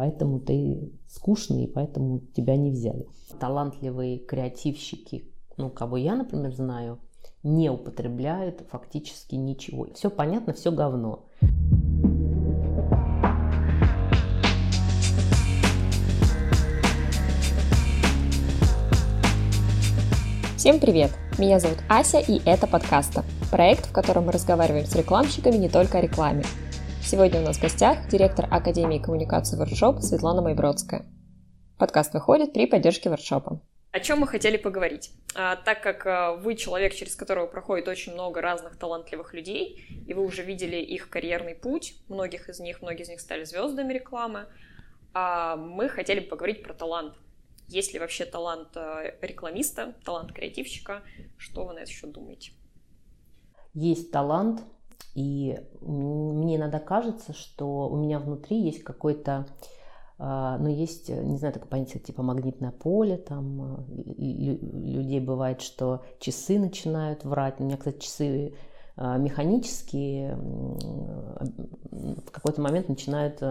[0.00, 3.06] поэтому ты скучный, и поэтому тебя не взяли.
[3.38, 7.00] Талантливые креативщики, ну, кого я, например, знаю,
[7.42, 9.88] не употребляют фактически ничего.
[9.92, 11.26] Все понятно, все говно.
[20.56, 21.10] Всем привет!
[21.38, 23.22] Меня зовут Ася, и это подкаста.
[23.50, 26.44] Проект, в котором мы разговариваем с рекламщиками не только о рекламе.
[27.10, 31.06] Сегодня у нас в гостях директор Академии коммуникации Воркшоп Светлана Майбродская.
[31.76, 33.60] Подкаст выходит при поддержке воркшопа.
[33.90, 35.10] О чем мы хотели поговорить?
[35.34, 40.14] А, так как а, вы человек, через которого проходит очень много разных талантливых людей, и
[40.14, 44.46] вы уже видели их карьерный путь, многих из них, многие из них стали звездами рекламы,
[45.12, 47.14] а, мы хотели поговорить про талант.
[47.66, 51.02] Есть ли вообще талант э, рекламиста, талант креативщика?
[51.36, 52.52] Что вы на это еще думаете?
[53.74, 54.62] Есть талант,
[55.14, 59.46] и мне иногда кажется, что у меня внутри есть какой-то,
[60.18, 63.84] э, ну, есть, не знаю, такое понятие типа магнитное поле, там, э,
[64.18, 67.60] людей бывает, что часы начинают врать.
[67.60, 68.54] У меня, кстати, часы
[68.96, 73.42] механические в какой-то момент начинают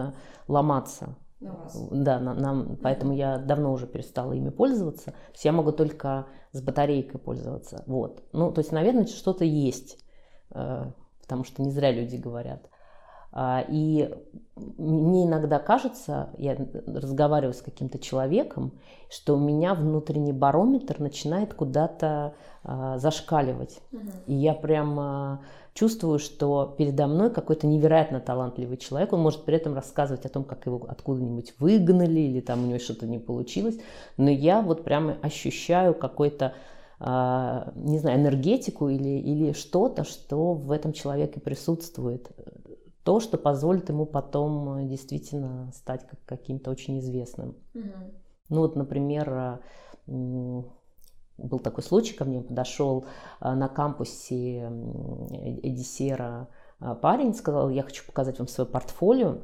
[0.46, 1.16] ломаться.
[1.40, 1.88] На вас.
[1.90, 5.06] Да, на, нам, поэтому я давно уже перестала ими пользоваться.
[5.06, 7.82] То есть я могу только с батарейкой пользоваться.
[7.86, 8.22] Вот.
[8.32, 9.98] Ну, то есть, наверное, что-то есть,
[10.50, 10.92] э,
[11.30, 12.68] потому что не зря люди говорят.
[13.32, 14.12] А, и
[14.56, 16.56] мне иногда кажется, я
[16.88, 18.72] разговариваю с каким-то человеком,
[19.08, 23.78] что у меня внутренний барометр начинает куда-то а, зашкаливать.
[23.92, 24.00] Угу.
[24.26, 25.38] И я прям
[25.72, 29.12] чувствую, что передо мной какой-то невероятно талантливый человек.
[29.12, 32.80] Он может при этом рассказывать о том, как его откуда-нибудь выгнали или там у него
[32.80, 33.78] что-то не получилось.
[34.16, 36.52] Но я вот прямо ощущаю какой-то а,
[37.00, 42.30] не знаю, энергетику или, или что-то, что в этом человеке присутствует.
[43.04, 47.56] То, что позволит ему потом действительно стать каким-то очень известным.
[47.74, 47.84] Угу.
[48.50, 49.62] Ну вот, например,
[51.42, 53.06] был такой случай, ко мне подошел
[53.38, 54.70] а, на кампусе
[55.62, 56.48] Эдисера
[56.78, 59.38] а, парень, сказал, я хочу показать вам свое портфолио.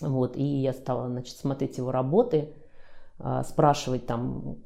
[0.00, 2.54] Вот, и я стала значит, смотреть его работы,
[3.18, 4.58] а, спрашивать там,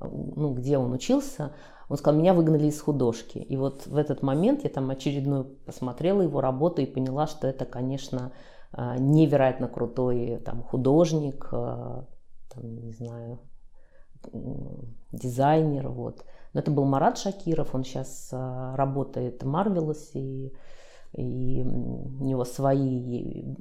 [0.00, 1.52] ну, где он учился.
[1.88, 3.38] Он сказал, меня выгнали из художки.
[3.38, 7.64] И вот в этот момент я там очередную посмотрела его работу и поняла, что это,
[7.64, 8.32] конечно,
[8.76, 12.06] невероятно крутой там, художник, там,
[12.62, 13.38] не знаю,
[15.12, 16.24] дизайнер, вот.
[16.52, 20.52] Но это был Марат Шакиров, он сейчас а, работает в Marvelous, и,
[21.12, 23.54] и у него свои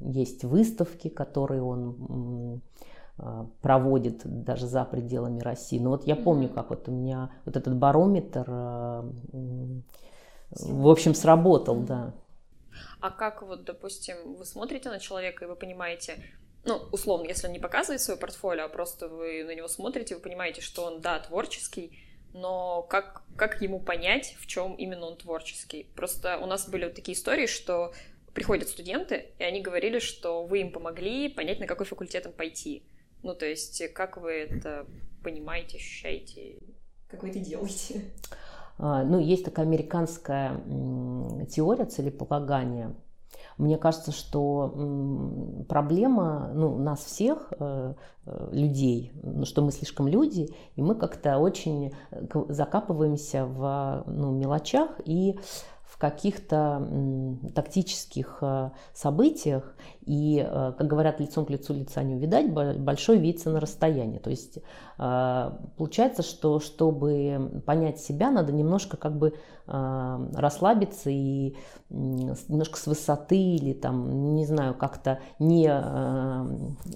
[0.00, 2.58] есть выставки, которые он а,
[3.60, 5.78] проводит даже за пределами России.
[5.78, 9.08] Но вот я помню, как вот у меня вот этот барометр, а,
[10.50, 12.14] в общем, сработал, да.
[13.00, 16.22] А как вот, допустим, вы смотрите на человека и вы понимаете,
[16.64, 20.20] ну, условно, если он не показывает свое портфолио, а просто вы на него смотрите, вы
[20.20, 21.98] понимаете, что он, да, творческий,
[22.32, 25.86] но как, как ему понять, в чем именно он творческий?
[25.94, 27.92] Просто у нас были вот такие истории, что
[28.32, 32.82] приходят студенты, и они говорили, что вы им помогли понять, на какой факультет им пойти.
[33.22, 34.86] Ну, то есть, как вы это
[35.22, 36.58] понимаете, ощущаете?
[37.08, 38.02] Как вы это делаете?
[38.78, 40.56] А, ну, есть такая американская
[41.46, 42.94] теория целеполагания–
[43.58, 47.94] мне кажется, что проблема ну, нас всех, э,
[48.26, 54.32] э, людей, ну, что мы слишком люди, и мы как-то очень э, закапываемся в ну,
[54.32, 55.38] мелочах и
[56.02, 56.84] каких-то
[57.54, 63.50] тактических э, событиях, и, э, как говорят, лицом к лицу лица не увидать, большой видится
[63.50, 64.18] на расстоянии.
[64.18, 64.58] То есть
[64.98, 71.54] э, получается, что чтобы понять себя, надо немножко как бы расслабиться и
[71.88, 75.66] немножко с высоты или там, не знаю, как-то не,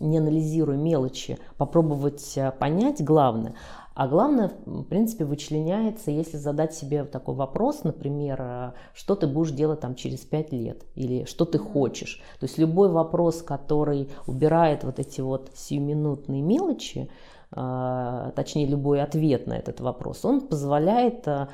[0.00, 3.54] не анализируя мелочи, попробовать понять главное.
[3.96, 9.52] А главное, в принципе, вычленяется, если задать себе такой вопрос, например, э, что ты будешь
[9.52, 12.22] делать там через пять лет или что ты хочешь.
[12.38, 17.08] То есть любой вопрос, который убирает вот эти вот сиюминутные мелочи,
[17.52, 21.46] э, точнее любой ответ на этот вопрос, он позволяет э,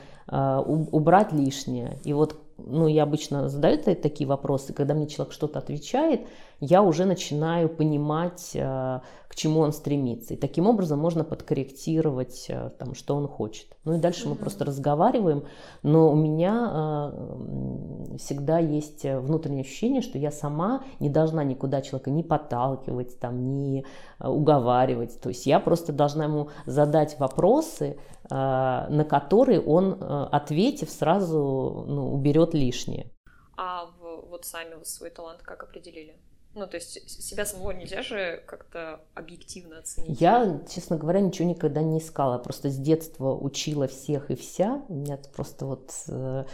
[0.67, 2.01] убрать лишнее.
[2.03, 6.23] И вот ну, я обычно задаю такие вопросы, когда мне человек что-то отвечает,
[6.61, 10.35] я уже начинаю понимать, э, к чему он стремится.
[10.35, 13.67] И таким образом можно подкорректировать, э, там, что он хочет.
[13.85, 15.45] Ну и дальше мы просто разговариваем,
[15.83, 22.11] но у меня э, всегда есть внутреннее ощущение, что я сама не должна никуда человека
[22.11, 23.85] не подталкивать, там, не
[24.21, 25.21] уговаривать.
[25.21, 27.97] То есть я просто должна ему задать вопросы,
[28.31, 33.11] на которые он, ответив, сразу ну, уберет лишнее.
[33.57, 33.87] А
[34.31, 36.17] вот сами вы свой талант как определили?
[36.55, 40.21] Ну, то есть себя самого нельзя же как-то объективно оценить.
[40.21, 42.37] Я, честно говоря, ничего никогда не искала.
[42.37, 44.83] Просто с детства учила всех и вся.
[44.89, 46.45] У меня просто вот э,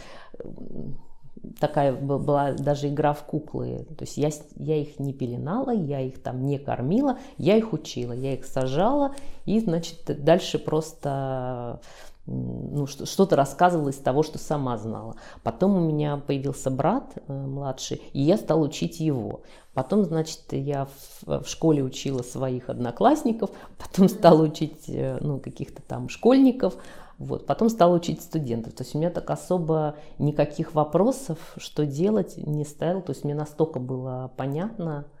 [1.59, 3.87] такая была даже игра в куклы.
[3.97, 8.13] То есть я, я их не пеленала, я их там не кормила, я их учила,
[8.13, 9.15] я их сажала.
[9.45, 11.79] И, значит, дальше просто
[12.25, 15.15] ну, что-то рассказывала из того, что сама знала.
[15.43, 19.41] Потом у меня появился брат э, младший, и я стала учить его.
[19.73, 25.81] Потом, значит, я в, в школе учила своих одноклассников, потом стала учить э, ну, каких-то
[25.81, 26.75] там школьников,
[27.19, 27.45] вот.
[27.45, 28.73] Потом стала учить студентов.
[28.73, 33.01] То есть у меня так особо никаких вопросов, что делать, не ставил.
[33.01, 35.11] То есть мне настолько было понятно,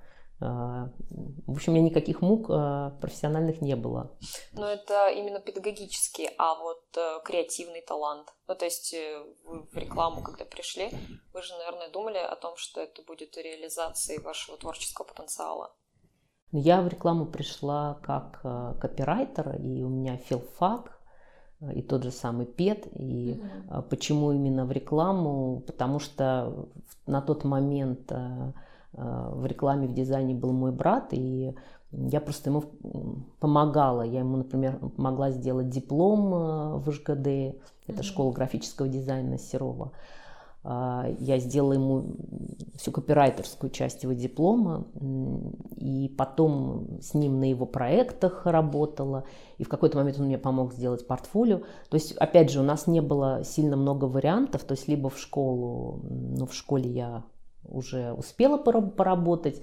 [0.41, 0.87] а,
[1.47, 4.17] в общем, у меня никаких мук а, профессиональных не было.
[4.53, 8.33] Но это именно педагогический, а вот э, креативный талант.
[8.47, 10.91] Ну, то есть э, вы в рекламу, когда пришли,
[11.33, 15.73] вы же, наверное, думали о том, что это будет реализацией вашего творческого потенциала.
[16.53, 20.98] Я в рекламу пришла как э, копирайтер, и у меня филфак,
[21.73, 22.87] и тот же самый ПЕТ.
[22.95, 23.81] И mm-hmm.
[23.89, 25.63] почему именно в рекламу?
[25.65, 26.67] Потому что
[27.05, 28.11] на тот момент
[28.93, 31.53] Э, в рекламе, в дизайне был мой брат, и
[31.91, 32.63] я просто ему
[33.39, 34.01] помогала.
[34.01, 37.55] Я ему, например, помогла сделать диплом э, в ЖГД,
[37.87, 39.91] это школа графического дизайна Серова.
[40.61, 42.15] А, я сделала ему
[42.75, 44.87] всю копирайтерскую часть его диплома,
[45.77, 49.23] и потом с ним на его проектах работала,
[49.57, 51.59] и в какой-то момент он мне помог сделать портфолио.
[51.89, 55.17] То есть, опять же, у нас не было сильно много вариантов, то есть либо в
[55.17, 57.23] школу, ну, в школе я
[57.63, 59.61] уже успела поработать.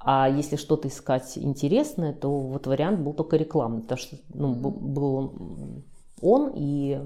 [0.00, 5.82] А если что-то искать интересное, то вот вариант был только рекламный, потому что ну, был
[6.22, 7.00] он, и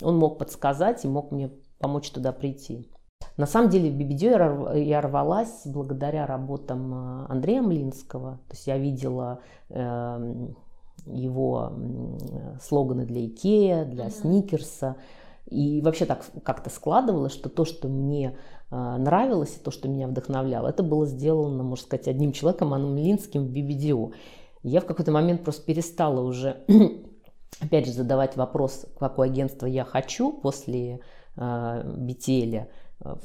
[0.00, 1.50] он мог подсказать и мог мне
[1.84, 2.88] помочь туда прийти.
[3.36, 8.40] На самом деле в BBD я рвалась благодаря работам э, Андрея Млинского.
[8.48, 10.46] То есть я видела э,
[11.04, 11.72] его
[12.62, 14.96] слоганы для Икея, для Сникерса.
[15.44, 18.38] И вообще так как-то складывалось, что то, что мне
[18.70, 22.94] а, нравилось и то, что меня вдохновляло, это было сделано, можно сказать, одним человеком, Анном
[22.96, 24.14] Милинским в BBDO.
[24.62, 26.64] Я в какой-то момент просто перестала уже,
[27.60, 31.00] опять же, задавать вопрос, какое агентство я хочу после
[31.36, 32.68] э, BTL.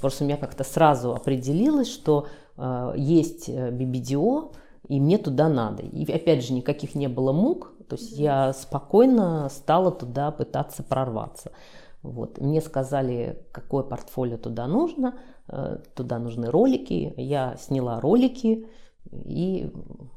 [0.02, 2.28] Просто у меня как-то сразу определилось, что
[2.58, 4.54] э, есть BBDO,
[4.88, 5.84] и мне туда надо.
[5.84, 11.52] И опять же, никаких не было мук, то есть я спокойно стала туда пытаться прорваться.
[12.02, 12.40] Вот.
[12.40, 15.16] Мне сказали, какое портфолио туда нужно,
[15.52, 17.14] Э, туда нужны ролики.
[17.18, 18.68] Я сняла ролики
[19.12, 19.72] и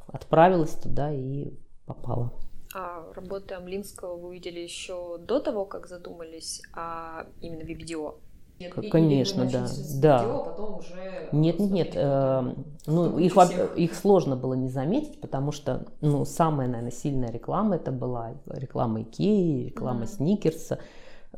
[0.09, 1.55] отправилась туда и
[1.87, 2.33] попала.
[2.75, 8.15] А работы Амлинского вы увидели еще до того, как задумались о именно видео?
[8.59, 9.67] Нет, Конечно, да.
[10.01, 10.19] да.
[10.19, 11.93] Видео, а потом уже нет, нет, нет.
[11.95, 12.55] Э,
[12.87, 13.37] ну, их,
[13.77, 19.03] их сложно было не заметить, потому что ну, самая, наверное, сильная реклама это была реклама
[19.03, 20.17] Икеи, реклама mm-hmm.
[20.17, 20.79] Сникерса.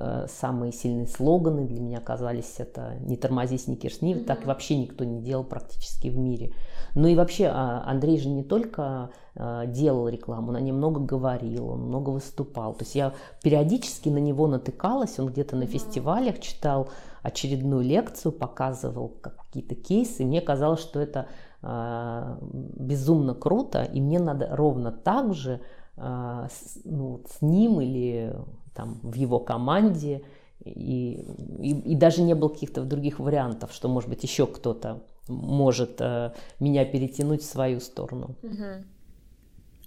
[0.00, 4.25] Э, самые сильные слоганы для меня оказались это «Не тормози, сникерсни», mm-hmm.
[4.25, 6.52] так вообще никто не делал практически в мире.
[6.96, 11.00] Ну и вообще а, Андрей же не только э, делал рекламу, он о ней много
[11.00, 12.75] говорил, он много выступал.
[12.75, 16.88] То есть я периодически на него натыкалась, он где-то на фестивалях читал
[17.23, 21.29] очередную лекцию, показывал какие-то кейсы, и мне казалось, что это
[21.62, 25.61] э, безумно круто, и мне надо ровно так же
[25.96, 28.34] ну, с ним или
[28.74, 30.24] там, в его команде,
[30.65, 31.24] и,
[31.58, 36.32] и, и даже не было каких-то других вариантов, что, может быть, еще кто-то может э,
[36.60, 38.36] меня перетянуть в свою сторону.
[38.43, 38.84] Угу.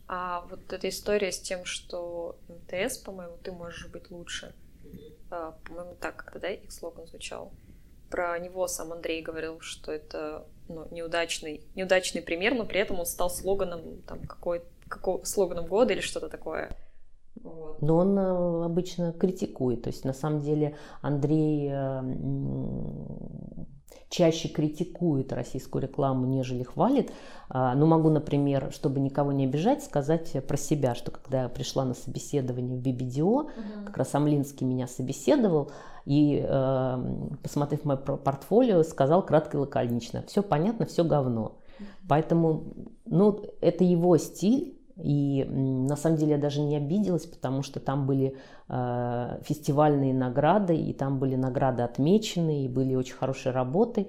[0.08, 4.56] А вот эта история с тем, что МТС, по-моему, ты можешь быть лучше.
[5.30, 7.52] А, по-моему, так как-то, да, их слоган звучал.
[8.10, 13.06] Про него сам Андрей говорил, что это ну, неудачный, неудачный пример, но при этом он
[13.06, 16.76] стал слоганом там какой, какого, слоганом года или что-то такое.
[17.82, 19.84] Но он э, обычно критикует.
[19.84, 22.02] То есть на самом деле Андрей э,
[24.10, 27.12] чаще критикует российскую рекламу, нежели хвалит.
[27.50, 31.86] А, но могу, например, чтобы никого не обижать, сказать про себя, что когда я пришла
[31.86, 33.50] на собеседование в BBDO, угу.
[33.86, 35.72] как раз Амлинский меня собеседовал,
[36.06, 41.58] и, э, посмотрев мое портфолио, сказал кратко и лаконично, все понятно, все говно.
[42.08, 42.74] Поэтому,
[43.06, 48.08] ну, это его стиль, и на самом деле я даже не обиделась, потому что там
[48.08, 48.36] были
[48.68, 54.08] э, фестивальные награды, и там были награды отмечены, и были очень хорошие работы.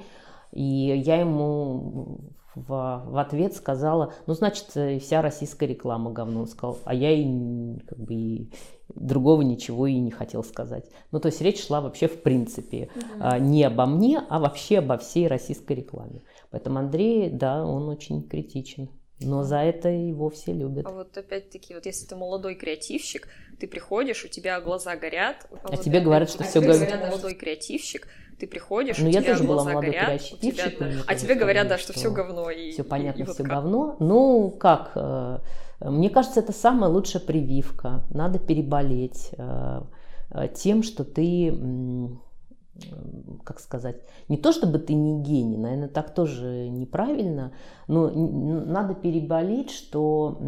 [0.53, 2.21] И я ему
[2.55, 4.69] в, в ответ сказала, ну, значит,
[5.03, 6.41] вся российская реклама говно.
[6.41, 8.51] Он сказал, а я и, как бы, и
[8.95, 10.91] другого ничего и не хотел сказать.
[11.13, 13.37] Ну, то есть речь шла вообще в принципе угу.
[13.41, 16.23] не обо мне, а вообще обо всей российской рекламе.
[16.51, 18.89] Поэтому Андрей, да, он очень критичен.
[19.21, 20.87] Но за это его все любят.
[20.87, 25.47] А вот опять-таки, вот если ты молодой креативщик, ты приходишь, у тебя глаза горят.
[25.65, 26.89] А, вот тебе говорят, что все горит.
[27.01, 28.07] молодой креативщик,
[28.39, 30.77] ты приходишь, ну, у я тебя тоже глаза была молодой горят, креативщик.
[30.79, 32.51] Тебя, а тебе говорят, да, что, что все говно.
[32.51, 33.97] И, все понятно, и, и все вот говно.
[33.99, 34.93] Ну, как?
[34.95, 35.39] Э,
[35.81, 38.05] мне кажется, это самая лучшая прививка.
[38.11, 39.81] Надо переболеть э,
[40.31, 41.53] э, тем, что ты
[43.45, 43.97] как сказать,
[44.29, 47.53] не то чтобы ты не гений, наверное, так тоже неправильно,
[47.87, 50.39] но надо переболеть, что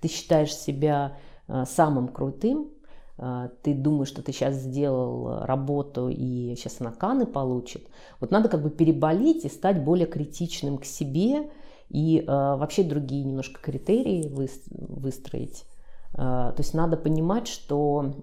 [0.00, 1.18] ты считаешь себя
[1.48, 2.70] э, самым крутым,
[3.18, 7.88] э, ты думаешь, что ты сейчас сделал работу и сейчас на каны получит.
[8.20, 11.50] Вот надо как бы переболеть и стать более критичным к себе
[11.88, 15.64] и э, вообще другие немножко критерии выстроить.
[16.12, 18.14] То есть надо понимать, что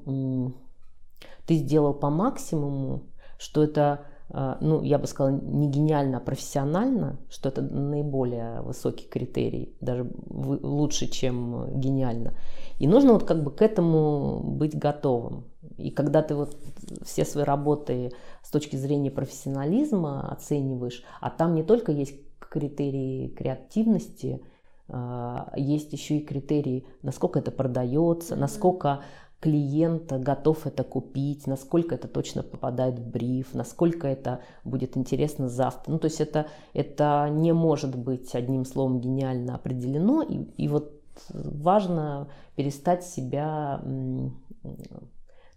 [1.46, 3.04] ты сделал по максимуму,
[3.38, 9.08] что это, а, ну, я бы сказала, не гениально, а профессионально, что это наиболее высокий
[9.08, 12.34] критерий, даже лучше, чем гениально.
[12.80, 15.46] И нужно вот как бы к этому быть готовым.
[15.78, 16.58] И когда ты вот
[17.04, 18.12] все свои работы
[18.44, 22.16] с точки зрения профессионализма оцениваешь, а там не только есть
[22.56, 24.42] критерии креативности,
[24.88, 29.02] а, есть еще и критерии, насколько это продается, насколько
[29.40, 35.92] клиент готов это купить, насколько это точно попадает в бриф, насколько это будет интересно завтра.
[35.92, 40.24] Ну, то есть это, это не может быть одним словом гениально определено.
[40.24, 44.34] И, и вот важно перестать себя, ну,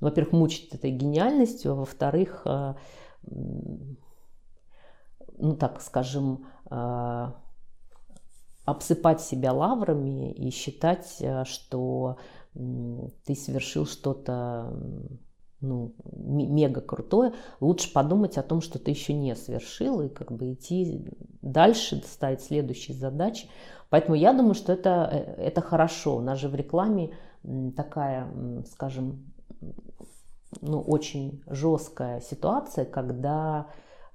[0.00, 2.74] во-первых, мучить этой гениальностью, а во-вторых, э,
[5.38, 7.32] ну так скажем, э,
[8.64, 12.18] обсыпать себя лаврами и считать, э, что
[12.54, 14.72] ты совершил что-то
[15.60, 20.52] ну, мега крутое, лучше подумать о том, что ты еще не совершил, и как бы
[20.52, 21.04] идти
[21.42, 23.48] дальше, ставить следующие задачи.
[23.90, 26.16] Поэтому я думаю, что это, э, это хорошо.
[26.16, 27.14] У нас же в рекламе
[27.76, 28.28] такая,
[28.70, 29.32] скажем,
[30.60, 33.66] ну, очень жесткая ситуация, когда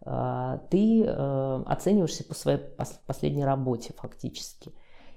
[0.06, 4.72] э, ты э, оцениваешься по своей пос- последней работе фактически.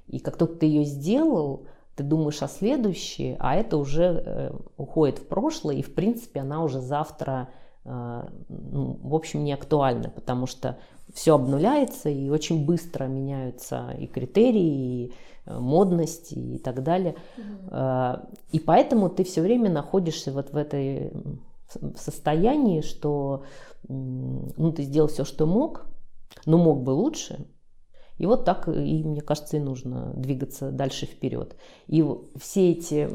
[0.06, 1.66] И как только ты ее сделал,
[1.97, 6.62] ты думаешь о следующей, а это уже э, уходит в прошлое, и в принципе она
[6.62, 7.49] уже завтра,
[7.85, 10.79] э, ну, в общем, не актуальна, потому что
[11.15, 15.12] все обнуляется, и очень быстро меняются и критерии, и
[15.47, 17.17] э, модность, и так далее.
[17.38, 18.29] Mm-hmm.
[18.53, 21.12] И поэтому ты все время находишься вот в этой
[21.97, 23.45] состоянии, что
[23.88, 25.87] ну, ты сделал все, что мог,
[26.45, 27.47] но мог бы лучше,
[28.18, 31.56] и вот так, и мне кажется, и нужно двигаться дальше вперед.
[31.87, 32.04] И
[32.38, 33.08] все эти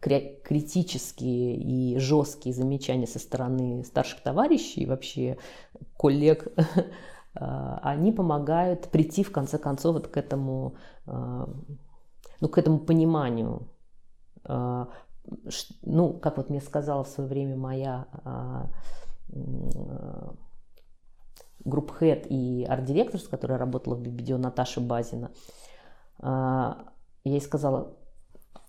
[0.00, 5.38] критические и жесткие замечания со стороны старших товарищей, вообще
[5.96, 6.48] коллег,
[7.34, 10.74] а, они помогают прийти в конце концов вот к этому,
[11.06, 11.48] а,
[12.40, 13.68] ну, к этому пониманию.
[14.44, 14.88] А,
[15.82, 18.06] ну, как вот мне сказала в свое время моя
[21.64, 25.30] group head и арт-директор, с которой работала в BBDO, Наташа Базина,
[26.20, 26.86] а,
[27.24, 27.96] я ей сказала,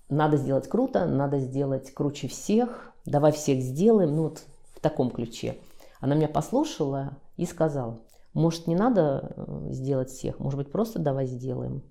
[0.10, 4.44] надо сделать круто, надо сделать круче всех, давай всех сделаем, ну вот
[4.76, 5.58] в таком ключе.
[6.00, 8.00] Она меня послушала и сказала,
[8.34, 11.84] может, не надо э, сделать всех, может быть, просто давай сделаем.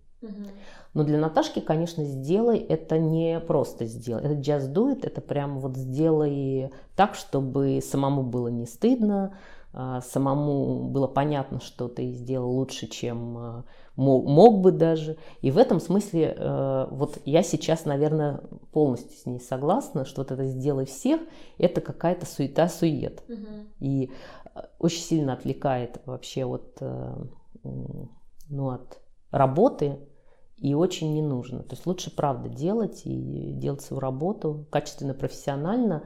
[0.94, 4.24] Но для Наташки, конечно, сделай это не просто сделай.
[4.24, 9.38] Это just do it, это прям вот сделай так, чтобы самому было не стыдно,
[9.72, 13.64] самому было понятно, что ты сделал лучше, чем а,
[13.96, 15.18] мог, мог бы даже.
[15.42, 18.40] И в этом смысле э, вот я сейчас, наверное,
[18.72, 21.20] полностью с ней согласна, что вот это «сделай всех»—
[21.58, 23.22] это какая-то суета-сует.
[23.28, 23.46] Угу.
[23.80, 24.10] И
[24.54, 27.14] э, очень сильно отвлекает вообще от, э,
[28.48, 29.98] ну, от работы,
[30.56, 31.62] и очень не нужно.
[31.62, 36.04] То есть лучше, правда, делать и делать свою работу качественно, профессионально,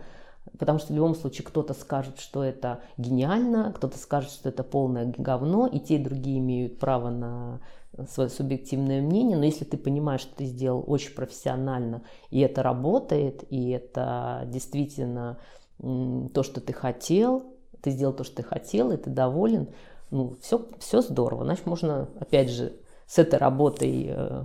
[0.58, 5.12] Потому что в любом случае кто-то скажет, что это гениально, кто-то скажет, что это полное
[5.16, 7.60] говно, и те, и другие имеют право на
[8.08, 13.44] свое субъективное мнение, но если ты понимаешь, что ты сделал очень профессионально, и это работает,
[13.50, 15.38] и это действительно
[15.78, 19.68] то, что ты хотел, ты сделал то, что ты хотел, и ты доволен,
[20.10, 21.44] ну, все, все здорово.
[21.44, 22.72] Значит, можно, опять же,
[23.06, 24.44] с этой работой э,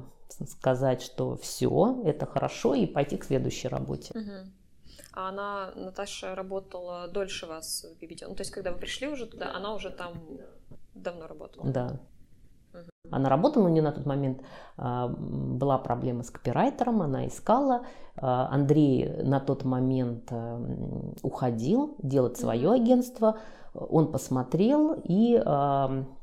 [0.50, 4.13] сказать, что все, это хорошо, и пойти к следующей работе.
[4.18, 4.56] Угу
[5.17, 8.27] а она, Наташа, работала дольше вас в BBD.
[8.27, 10.13] Ну, то есть, когда вы пришли уже туда, она уже там
[10.93, 11.67] давно работала.
[11.71, 12.00] Да.
[13.09, 14.43] Она работала, но не на тот момент
[14.77, 17.83] а, была проблема с копирайтером, она искала.
[18.15, 20.62] А, Андрей на тот момент а,
[21.24, 23.39] уходил делать свое агентство.
[23.74, 25.39] Он посмотрел и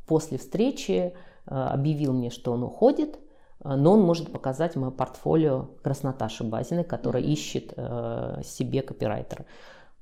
[0.06, 1.14] после встречи
[1.46, 3.18] объявил мне, что он уходит,
[3.64, 9.46] но он может показать мое портфолио Красноташи Базиной, которая ищет себе копирайтера.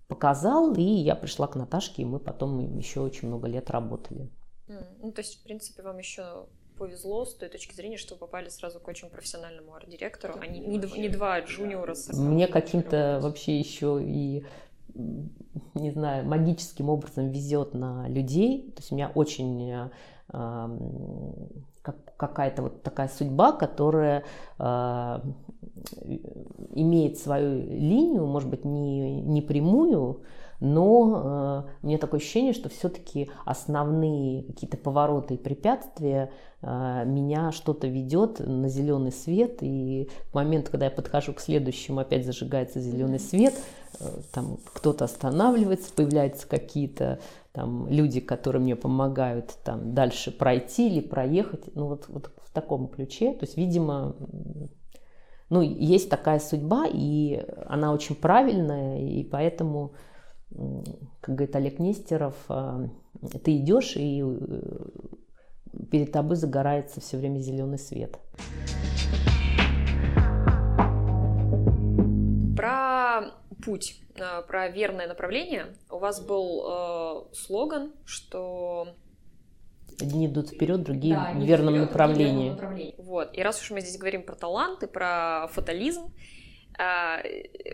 [0.09, 4.29] Показал, и я пришла к Наташке, и мы потом еще очень много лет работали.
[5.01, 8.49] Ну, то есть, в принципе, вам еще повезло с той точки зрения, что вы попали
[8.49, 11.95] сразу к очень профессиональному арт-директору, а не, не, не два джуниора.
[11.95, 14.45] С Мне каким-то вообще еще и
[15.75, 18.73] не знаю, магическим образом везет на людей.
[18.73, 19.89] То есть у меня очень э,
[21.83, 21.97] как,
[22.29, 24.23] какая-то вот такая судьба, которая
[24.59, 25.21] э,
[26.71, 30.23] имеет свою линию, может быть, не, не прямую,
[30.61, 37.89] но э, мне такое ощущение, что все-таки основные какие-то повороты и препятствия э, меня что-то
[37.89, 43.19] ведет на зеленый свет, и в момент, когда я подхожу к следующему, опять зажигается зеленый
[43.19, 43.55] свет,
[43.99, 47.19] э, там кто-то останавливается, появляются какие-то
[47.53, 52.89] там люди, которые мне помогают там дальше пройти или проехать, ну вот, вот в таком
[52.89, 54.17] ключе, то есть, видимо,
[55.51, 59.93] ну, есть такая судьба, и она очень правильная, и поэтому
[61.21, 62.89] как говорит Олег Нестеров, а,
[63.43, 64.85] ты идешь, и э,
[65.91, 68.19] перед тобой загорается все время зеленый свет.
[72.57, 73.33] Про
[73.65, 75.75] путь, а, про верное направление.
[75.91, 76.65] У вас был
[77.31, 78.95] э, слоган, что
[80.01, 82.51] Одни идут вперед, другие да, в верном вперед, направлении.
[82.51, 82.95] направлении.
[82.99, 83.37] Вот.
[83.37, 86.13] И раз уж мы здесь говорим про талант и про фатализм,
[86.79, 87.23] а,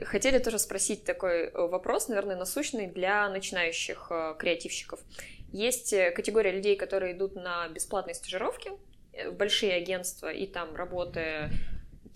[0.04, 5.00] хотели тоже спросить такой вопрос, наверное, насущный для начинающих э, креативщиков.
[5.52, 8.72] Есть э, категория людей, которые идут на бесплатные стажировки
[9.12, 11.52] э, в большие агентства и там, работая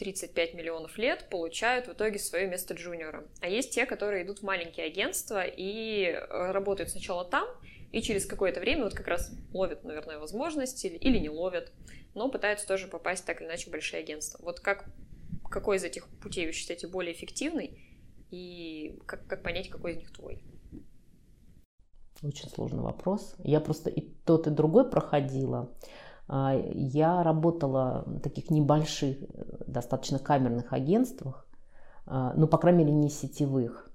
[0.03, 3.25] 35 миллионов лет, получают в итоге свое место джуниора.
[3.41, 7.47] А есть те, которые идут в маленькие агентства и работают сначала там,
[7.93, 11.73] и через какое-то время вот как раз ловят, наверное, возможности или не ловят,
[12.15, 14.41] но пытаются тоже попасть так или иначе в большие агентства.
[14.43, 14.87] Вот как
[15.49, 17.79] какой из этих путей вы считаете более эффективный,
[18.31, 20.43] и как, как понять, какой из них твой?
[22.23, 23.35] Очень сложный вопрос.
[23.45, 25.71] Я просто и тот, и другой проходила.
[26.35, 29.19] А, я работала в таких небольших,
[29.67, 31.47] достаточно камерных агентствах,
[32.07, 33.91] а, ну, по крайней мере, не сетевых.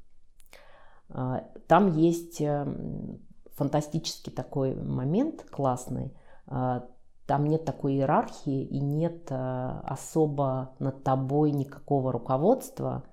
[1.10, 3.20] А, там есть эм,
[3.56, 6.14] фантастический такой момент классный.
[6.46, 13.04] Там нет такой иерархии и нет э, особо над тобой никакого руководства.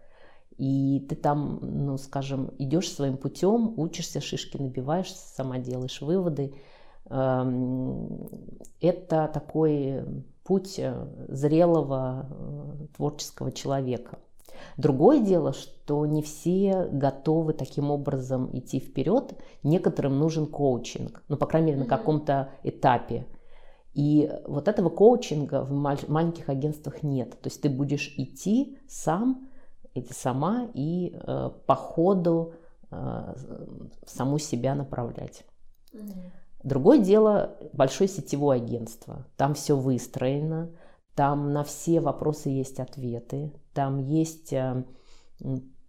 [0.57, 6.55] И ты там, ну, скажем, идешь своим путем, учишься, шишки набиваешь, сама делаешь выводы.
[7.11, 8.29] Эм,
[8.81, 10.05] это такой
[10.43, 14.19] путь э, зрелого э, творческого человека.
[14.77, 19.35] Другое дело, что не все готовы таким образом идти вперед.
[19.62, 23.27] Некоторым нужен коучинг, ну, по крайней мере, на каком-то этапе.
[23.93, 27.31] И вот этого коучинга в маленьких агентствах нет.
[27.40, 29.49] То есть ты будешь идти сам
[29.93, 32.55] или сама и э, по ходу
[32.90, 33.35] э,
[34.07, 35.45] саму себя направлять.
[35.93, 36.12] Угу.
[36.64, 39.27] Другое дело большое сетевое агентство.
[39.37, 40.70] Там все выстроено,
[41.14, 44.83] там на все вопросы есть ответы, там есть э,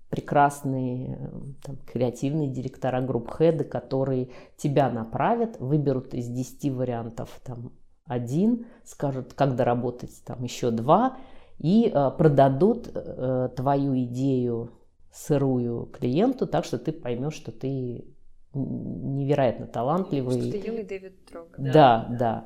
[0.10, 1.30] прекрасные э,
[1.64, 7.72] там, креативные директора групп хеды, которые тебя направят, выберут из 10 вариантов там,
[8.06, 11.18] один, скажут, как доработать там еще два,
[11.58, 14.72] и э, продадут э, твою идею
[15.14, 18.15] сырую клиенту, так что ты поймешь, что ты
[18.56, 20.50] невероятно талантливый.
[20.50, 21.48] Что юный Дэвид Дрог.
[21.58, 22.18] Да, да.
[22.18, 22.46] да.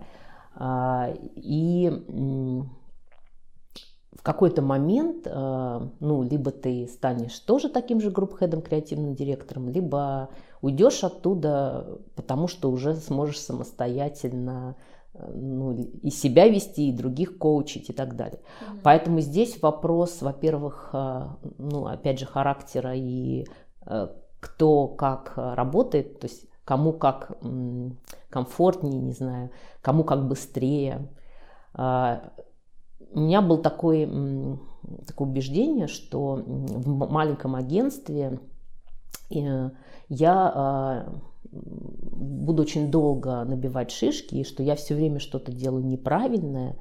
[0.56, 1.90] А, и
[4.12, 10.30] в какой-то момент, э, ну, либо ты станешь тоже таким же групп-хедом, креативным директором, либо
[10.62, 14.76] уйдешь оттуда, потому что уже сможешь самостоятельно
[15.14, 18.40] ну, и себя вести, и других коучить и так далее.
[18.40, 18.80] Mm-hmm.
[18.84, 23.46] Поэтому здесь вопрос, во-первых, э, ну, опять же, характера и
[23.86, 24.08] э,
[24.40, 27.38] кто как работает, то есть кому как
[28.30, 29.50] комфортнее, не знаю,
[29.82, 31.10] кому как быстрее.
[31.74, 32.32] А,
[33.12, 34.06] у меня был такой,
[35.08, 38.40] такое убеждение, что в маленьком агентстве
[39.32, 39.70] э,
[40.10, 41.22] я а,
[41.52, 46.78] буду очень долго набивать шишки, и что я все время что-то делаю неправильное,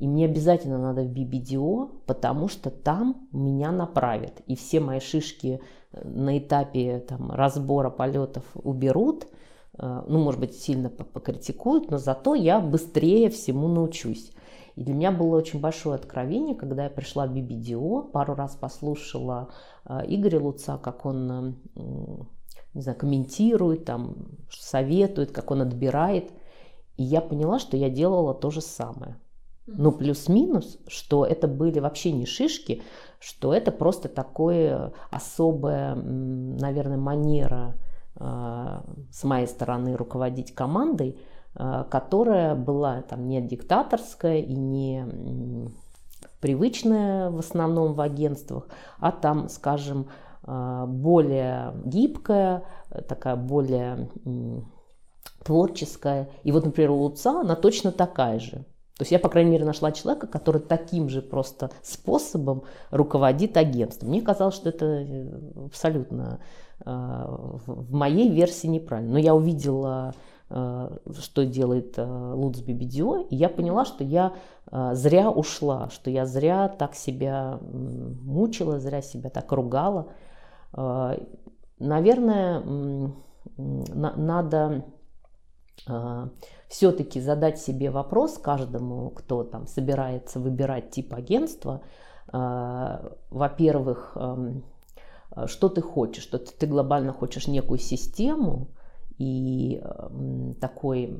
[0.00, 4.40] и мне обязательно надо в BBDO, потому что там меня направят.
[4.46, 5.60] И все мои шишки
[5.92, 9.26] э, на этапе там, разбора полетов уберут,
[9.78, 14.32] э, ну, может быть, сильно покритикуют, но зато я быстрее всему научусь.
[14.74, 19.50] И для меня было очень большое откровение, когда я пришла в BBDO, пару раз послушала
[19.84, 21.58] э, Игоря Луца, как он
[22.72, 24.16] не знаю, комментирует, там,
[24.50, 26.30] советует, как он отбирает.
[26.96, 29.16] И я поняла, что я делала то же самое.
[29.76, 32.82] Ну, плюс-минус, что это были вообще не шишки,
[33.20, 37.74] что это просто такое особая, наверное, манера
[38.16, 38.80] э,
[39.12, 41.18] с моей стороны руководить командой,
[41.54, 45.04] э, которая была там не диктаторская и не
[46.40, 48.66] привычная в основном в агентствах,
[48.98, 50.08] а там, скажем,
[50.46, 52.64] э, более гибкая,
[53.08, 54.08] такая более
[55.44, 56.28] творческая.
[56.42, 58.64] И вот, например, у Луца она точно такая же.
[59.00, 64.10] То есть я, по крайней мере, нашла человека, который таким же просто способом руководит агентством.
[64.10, 66.38] Мне казалось, что это э, абсолютно
[66.84, 69.12] э, в моей версии неправильно.
[69.12, 70.12] Но я увидела,
[70.50, 74.34] э, что делает Луц Бибидио, и я поняла, что я
[74.70, 80.08] зря ушла, что я зря так себя мучила, зря себя так ругала.
[81.78, 82.62] Наверное,
[83.56, 84.84] надо
[86.68, 91.82] все-таки задать себе вопрос каждому, кто там собирается выбирать тип агентства,
[92.32, 94.64] э, во-первых, эм,
[95.46, 98.68] что ты хочешь, что ты глобально хочешь некую систему
[99.18, 99.82] и
[100.60, 101.16] такой,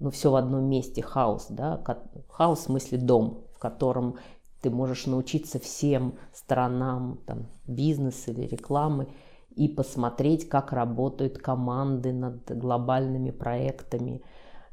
[0.00, 1.80] ну, все в одном месте, хаос, да,
[2.28, 4.16] хаос в смысле дом, в котором
[4.60, 9.08] ты можешь научиться всем сторонам там, бизнеса или рекламы,
[9.56, 14.22] и посмотреть, как работают команды над глобальными проектами.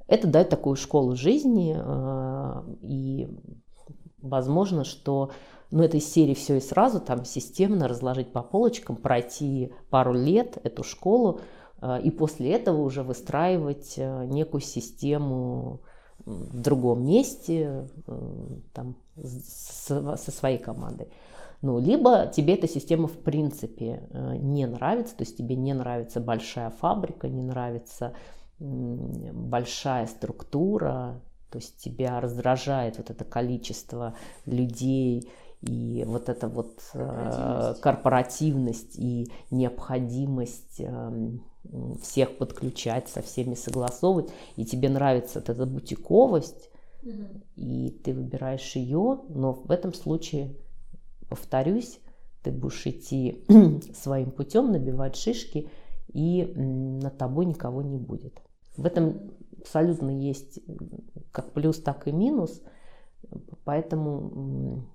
[0.08, 3.28] Это дает такую школу жизни, э, и
[4.22, 5.32] возможно, что
[5.72, 10.84] ну, этой серии все и сразу, там системно разложить по полочкам, пройти пару лет эту
[10.84, 11.42] школу,
[11.82, 15.82] э, и после этого уже выстраивать э, некую систему
[16.26, 17.88] в другом месте,
[18.74, 21.08] там, со своей командой.
[21.62, 26.20] Ну, либо тебе эта система в принципе э, не нравится, то есть тебе не нравится
[26.20, 28.14] большая фабрика, не нравится
[28.60, 34.16] большая структура, то есть тебя раздражает вот это количество
[34.46, 35.30] людей
[35.62, 41.44] и вот эта вот корпоративность, корпоративность и необходимость эм,
[42.02, 46.70] всех подключать, со всеми согласовывать, и тебе нравится вот эта бутиковость,
[47.04, 47.42] угу.
[47.56, 50.56] и ты выбираешь ее, но в этом случае
[51.30, 52.00] повторюсь,
[52.44, 53.46] ты будешь идти
[53.94, 55.70] своим путем, набивать шишки,
[56.14, 58.42] и над тобой никого не будет.
[58.76, 60.60] В этом абсолютно есть
[61.32, 62.62] как плюс, так и минус.
[63.66, 64.86] Поэтому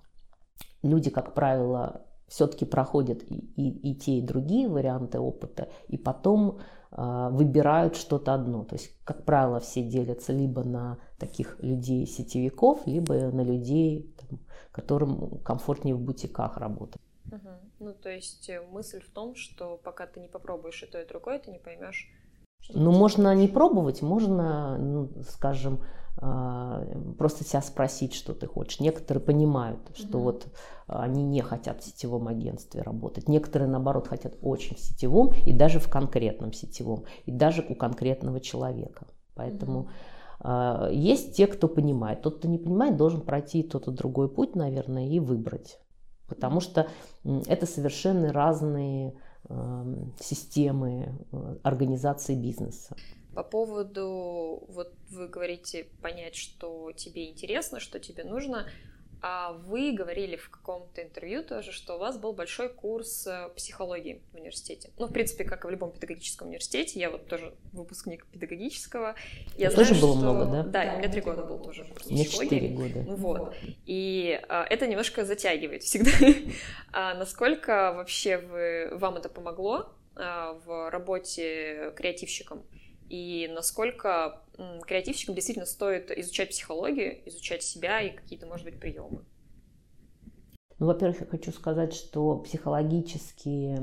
[0.82, 6.60] люди, как правило, все-таки проходят и, и, и те, и другие варианты опыта, и потом
[6.90, 8.64] э, выбирают что-то одно.
[8.64, 14.40] То есть, как правило, все делятся либо на таких людей-сетевиков, либо на людей там,
[14.72, 17.00] которым комфортнее в бутиках работать.
[17.26, 17.50] Угу.
[17.78, 21.06] Ну, то есть э, мысль в том, что пока ты не попробуешь и то, и
[21.06, 22.10] другое, ты не поймешь.
[22.74, 25.80] Ну, можно не пробовать, можно, ну, скажем,
[26.18, 26.84] а,
[27.18, 28.80] просто себя спросить, что ты хочешь.
[28.80, 30.24] Некоторые понимают, что угу.
[30.24, 30.46] вот
[30.86, 33.28] они не хотят в сетевом агентстве работать.
[33.28, 38.40] Некоторые, наоборот, хотят очень в сетевом и даже в конкретном сетевом, и даже у конкретного
[38.40, 39.06] человека.
[39.34, 39.90] Поэтому угу.
[40.44, 42.22] А, есть те, кто понимает.
[42.22, 45.78] Тот, кто не понимает, должен пройти тот и другой путь, наверное, и выбрать.
[46.26, 46.88] Потому что
[47.24, 49.14] это совершенно разные
[50.18, 52.96] системы э, организации бизнеса.
[53.34, 58.66] По поводу, вот вы говорите, понять, что тебе интересно, что тебе нужно,
[59.24, 64.20] а вы говорили в каком-то интервью тоже, что у вас был большой курс э, психологии
[64.32, 64.90] в университете.
[64.98, 66.98] Ну, в принципе, как и в любом педагогическом университете.
[66.98, 69.14] Я вот тоже выпускник педагогического.
[69.56, 70.22] Я знаю, тоже было что...
[70.22, 70.62] много, да?
[70.64, 73.02] Да, да, у меня три года был тоже курс у меня четыре года.
[73.06, 73.54] Ну вот.
[73.86, 76.10] И а, это немножко затягивает всегда.
[76.92, 82.64] а насколько вообще вы, вам это помогло а, в работе креативщиком?
[83.08, 84.41] И насколько
[84.86, 89.24] креативщикам действительно стоит изучать психологию, изучать себя и какие-то, может быть, приемы?
[90.78, 93.78] Ну, во-первых, я хочу сказать, что психологические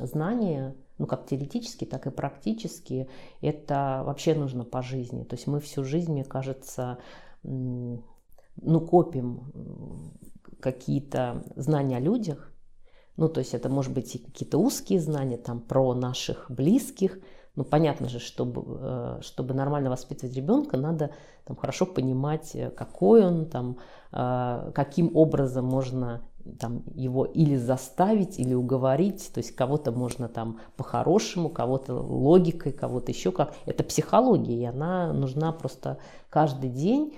[0.00, 3.08] знания, ну, как теоретические, так и практические,
[3.42, 5.24] это вообще нужно по жизни.
[5.24, 6.98] То есть мы всю жизнь, мне кажется,
[7.42, 8.00] ну,
[8.56, 10.12] копим
[10.60, 12.52] какие-то знания о людях,
[13.16, 17.18] ну, то есть это может быть и какие-то узкие знания там про наших близких,
[17.54, 21.10] ну, понятно же, чтобы, э, чтобы нормально воспитывать ребенка, надо
[21.44, 23.78] там, хорошо понимать, э, какой он, там,
[24.10, 26.22] э, каким образом можно
[26.58, 29.30] там, его или заставить, или уговорить.
[29.34, 33.54] То есть кого-то можно там по-хорошему, кого-то логикой, кого-то еще как.
[33.66, 35.98] Это психология, и она нужна просто
[36.30, 37.14] каждый день.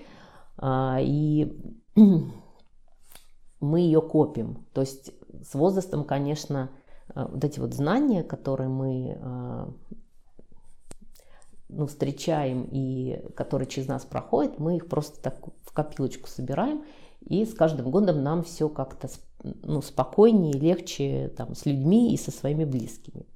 [0.58, 1.56] А, и
[3.60, 4.66] мы ее копим.
[4.74, 6.70] То есть с возрастом, конечно,
[7.14, 9.72] вот эти вот знания, которые мы
[11.76, 16.84] ну, встречаем и которые через нас проходят, мы их просто так в копилочку собираем,
[17.20, 19.08] и с каждым годом нам все как-то
[19.62, 23.26] ну, спокойнее, легче там, с людьми и со своими близкими.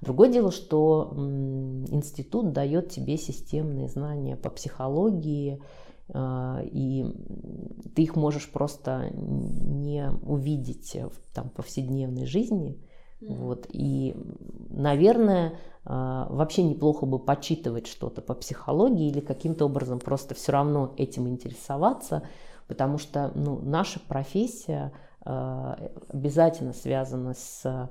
[0.00, 5.62] Другое дело, что институт дает тебе системные знания по психологии,
[6.08, 7.06] а, и
[7.94, 12.78] ты их можешь просто не увидеть в там, повседневной жизни.
[13.20, 13.36] Mm-hmm.
[13.36, 13.66] Вот.
[13.70, 14.16] И,
[14.70, 21.28] наверное, вообще неплохо бы почитывать что-то по психологии или каким-то образом просто все равно этим
[21.28, 22.22] интересоваться,
[22.68, 24.92] потому что ну, наша профессия
[25.24, 27.90] а, обязательно связана с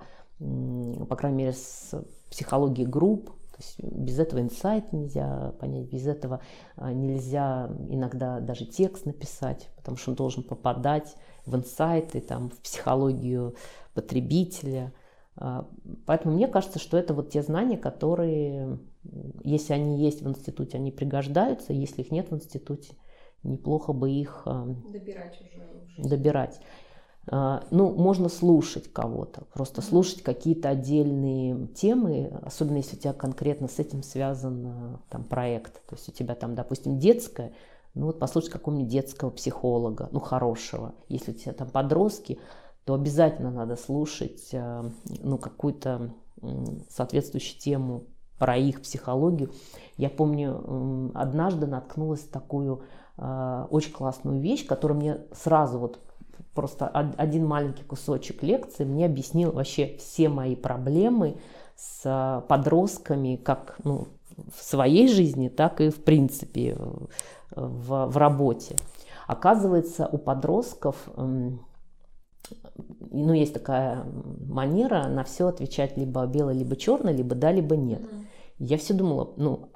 [1.07, 1.93] по крайней мере, с
[2.29, 3.29] психологией групп.
[3.29, 6.41] То есть без этого инсайт нельзя понять, без этого
[6.75, 12.57] а, нельзя иногда даже текст написать, потому что он должен попадать в инсайты, там, в
[12.57, 13.55] психологию
[13.93, 14.93] потребителя.
[15.41, 15.67] А,
[16.05, 18.77] поэтому мне кажется, что это вот те знания, которые,
[19.43, 22.93] если они есть в институте, они пригождаются, если их нет в институте,
[23.41, 26.07] неплохо бы их а, добирать уже.
[26.09, 26.61] Добирать.
[27.27, 33.67] А, ну, можно слушать кого-то, просто слушать какие-то отдельные темы, особенно если у тебя конкретно
[33.67, 35.83] с этим связан там проект.
[35.87, 37.53] То есть у тебя там, допустим, детское,
[37.95, 40.93] ну вот послушать какого-нибудь детского психолога, ну хорошего.
[41.09, 42.37] Если у тебя там подростки,
[42.85, 44.89] то обязательно надо слушать а,
[45.21, 46.13] ну, какую-то
[46.89, 48.03] соответствующую тему
[48.39, 49.51] про их психологию.
[49.97, 52.81] Я помню, однажды наткнулась на такую
[53.17, 55.99] э, очень классную вещь, которая мне сразу вот
[56.55, 61.37] просто один маленький кусочек лекции мне объяснил вообще все мои проблемы
[61.75, 66.77] с а, подростками, как ну, в своей жизни, так и в принципе
[67.51, 68.75] в, в работе.
[69.27, 71.07] Оказывается, у подростков
[73.11, 74.03] ну, есть такая
[74.47, 78.01] манера на все отвечать либо белое, либо черное, либо да, либо нет.
[78.01, 78.25] Mm-hmm.
[78.59, 79.71] Я все думала, ну,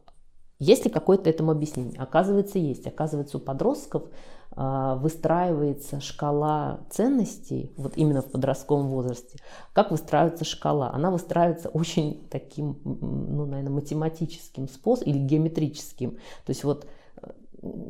[0.60, 2.00] есть ли какое-то этому объяснение?
[2.00, 2.88] Оказывается, есть.
[2.88, 4.04] Оказывается, у подростков
[4.52, 9.38] а, выстраивается шкала ценностей, вот именно в подростковом возрасте.
[9.74, 10.92] Как выстраивается шкала?
[10.94, 16.12] Она выстраивается очень таким, ну, наверное, математическим способом или геометрическим.
[16.12, 16.88] То есть вот
[17.18, 17.32] э,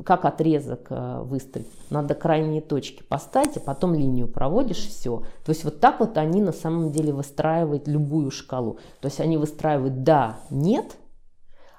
[0.05, 1.67] как отрезок э, выстроить.
[1.89, 5.23] Надо крайние точки поставить, а потом линию проводишь, все.
[5.45, 8.79] То есть вот так вот они на самом деле выстраивают любую шкалу.
[9.01, 10.97] То есть они выстраивают да, нет,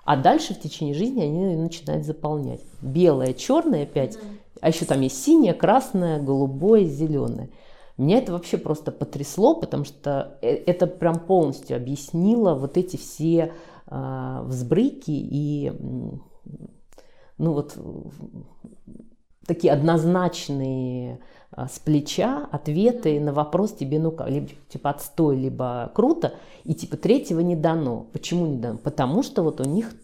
[0.04, 2.60] а дальше в течение жизни они начинают заполнять.
[2.80, 4.18] Белое, черное опять,
[4.60, 7.50] а еще там есть синее, красное, голубое, зеленое.
[7.96, 13.52] Меня это вообще просто потрясло, потому что э, это прям полностью объяснило вот эти все
[13.86, 15.72] э, взбрыки и
[17.38, 17.76] ну вот
[19.46, 21.20] такие однозначные
[21.50, 26.96] а, с плеча ответы на вопрос тебе, ну, либо типа отстой, либо круто, и типа
[26.96, 28.06] третьего не дано.
[28.12, 28.78] Почему не дано?
[28.78, 29.94] Потому что вот у них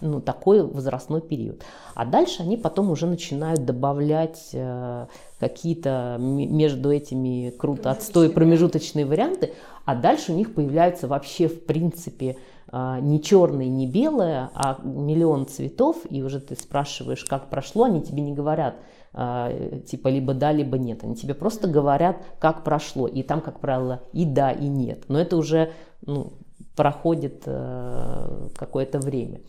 [0.00, 1.62] ну, такой возрастной период.
[1.94, 5.06] А дальше они потом уже начинают добавлять э,
[5.40, 9.52] какие-то между этими круто отстой промежуточные варианты,
[9.84, 12.36] а дальше у них появляются вообще в принципе э,
[12.70, 18.22] не черное, не белое, а миллион цветов, и уже ты спрашиваешь, как прошло, они тебе
[18.22, 18.76] не говорят,
[19.14, 23.60] э, типа либо да, либо нет, они тебе просто говорят, как прошло, и там, как
[23.60, 25.72] правило, и да, и нет, но это уже
[26.06, 26.32] ну,
[26.76, 29.40] проходит какое-то время.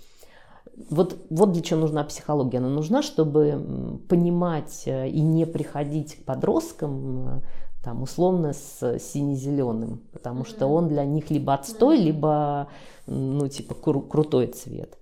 [0.89, 2.57] Вот, вот для чего нужна психология.
[2.57, 7.41] Она нужна, чтобы понимать э, и не приходить к подросткам э,
[7.83, 12.69] там, условно с сине-зеленым, потому что он для них либо отстой, либо,
[13.07, 14.97] ну, типа, кру- крутой цвет.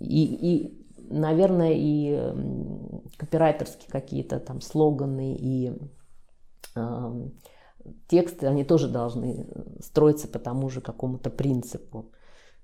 [0.00, 2.34] И, и, наверное, и
[3.16, 5.72] копирайтерские какие-то там слоганы и
[6.74, 7.28] э,
[8.08, 9.46] тексты, они тоже должны
[9.80, 12.10] строиться по тому же какому-то принципу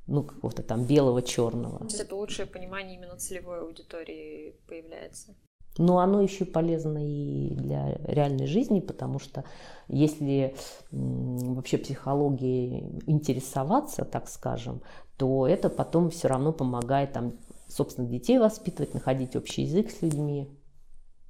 [0.07, 1.79] ну, какого-то там белого, черного.
[1.79, 5.37] То есть это лучшее понимание именно целевой аудитории появляется.
[5.79, 9.45] Но оно еще полезно и для реальной жизни, потому что
[9.89, 10.55] если
[10.91, 14.83] вообще психологией интересоваться, так скажем,
[15.17, 17.33] то это потом все равно помогает там,
[17.69, 20.49] собственно, детей воспитывать, находить общий язык с людьми.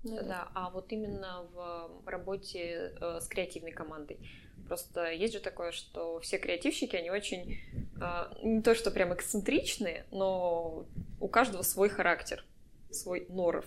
[0.05, 4.19] Ну, да, а вот именно в работе э, с креативной командой.
[4.67, 7.59] Просто есть же такое, что все креативщики, они очень
[8.01, 10.87] э, не то что прям эксцентричные, но
[11.21, 12.45] у каждого свой характер,
[12.91, 13.65] свой норов.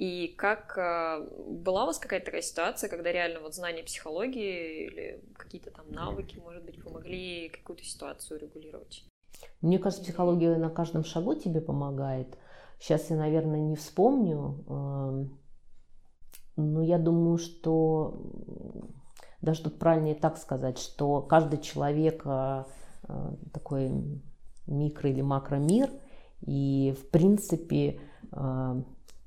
[0.00, 5.22] И как э, была у вас какая-то такая ситуация, когда реально вот знание психологии или
[5.36, 9.04] какие-то там навыки, может быть, помогли какую-то ситуацию регулировать?
[9.60, 12.38] Мне кажется, психология на каждом шагу тебе помогает.
[12.78, 14.64] Сейчас я, наверное, не вспомню.
[16.56, 18.22] Но я думаю, что
[19.42, 22.64] даже тут правильнее так сказать, что каждый человек э,
[23.06, 23.92] э, такой
[24.66, 25.90] микро или макромир,
[26.40, 28.00] и в принципе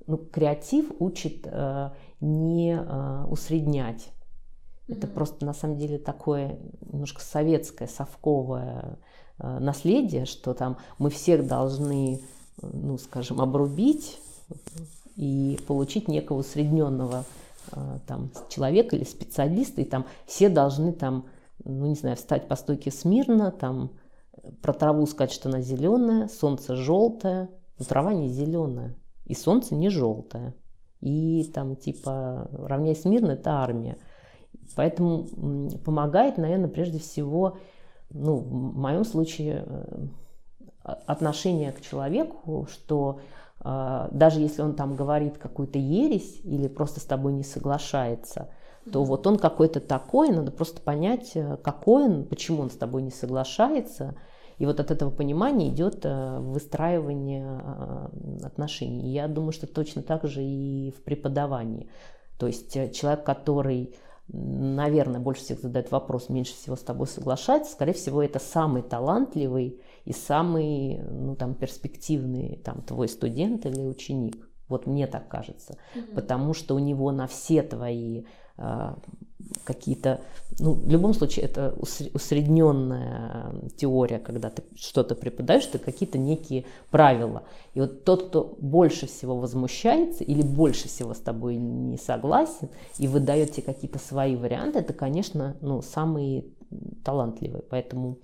[0.07, 1.47] ну, креатив учит
[2.19, 2.79] не
[3.29, 4.09] усреднять.
[4.87, 5.13] Это mm-hmm.
[5.13, 8.97] просто на самом деле такое немножко советское, совковое
[9.37, 12.21] наследие, что там мы всех должны,
[12.61, 14.19] ну, скажем, обрубить
[15.15, 17.25] и получить некого усредненного
[17.71, 21.25] а, там, человека или специалиста, и там все должны там,
[21.63, 23.91] ну не знаю, встать по стойке смирно, там
[24.61, 29.89] про траву сказать, что она зеленая, солнце желтое, но трава не зеленая, и солнце не
[29.89, 30.53] желтое.
[30.99, 33.97] И там типа равняй смирно это армия.
[34.75, 35.27] Поэтому
[35.83, 37.57] помогает, наверное, прежде всего,
[38.09, 40.07] ну, в моем случае, э,
[40.83, 43.19] отношение к человеку, что
[43.65, 48.49] а, даже если он там говорит какую-то ересь или просто с тобой не соглашается,
[48.91, 53.01] то вот он какой-то такой, надо просто понять, э, какой он, почему он с тобой
[53.01, 54.15] не соглашается.
[54.63, 58.09] И вот от этого понимания идет э, выстраивание а,
[58.43, 59.09] отношений.
[59.09, 61.89] И я думаю, что точно так же и в преподавании.
[62.37, 63.93] То есть э, человек, который
[64.29, 69.81] наверное, больше всех задает вопрос, меньше всего с тобой соглашается, скорее всего, это самый талантливый
[70.05, 74.47] и самый, ну, там, перспективный, там, твой студент или ученик.
[74.69, 75.75] Вот мне так кажется.
[75.93, 76.15] Mm-hmm.
[76.15, 78.25] Потому что у него на все твои а,
[79.63, 80.21] какие-то,
[80.59, 87.43] ну, в любом случае, это усредненная теория, когда ты что-то преподаешь, это какие-то некие правила.
[87.73, 93.07] И вот тот, кто больше всего возмущается или больше всего с тобой не согласен и
[93.07, 96.45] выдает тебе какие-то свои варианты, это, конечно, ну, самые
[97.03, 97.63] талантливые.
[97.69, 98.19] Поэтому,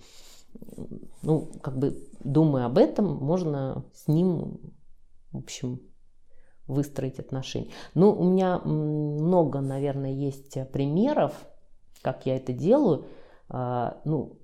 [1.22, 4.60] ну, как бы думая об этом, можно с ним,
[5.32, 5.80] в общем,
[6.70, 7.72] выстроить отношения.
[7.94, 11.34] Ну, у меня много, наверное, есть примеров,
[12.02, 13.06] как я это делаю.
[13.50, 14.40] А, ну,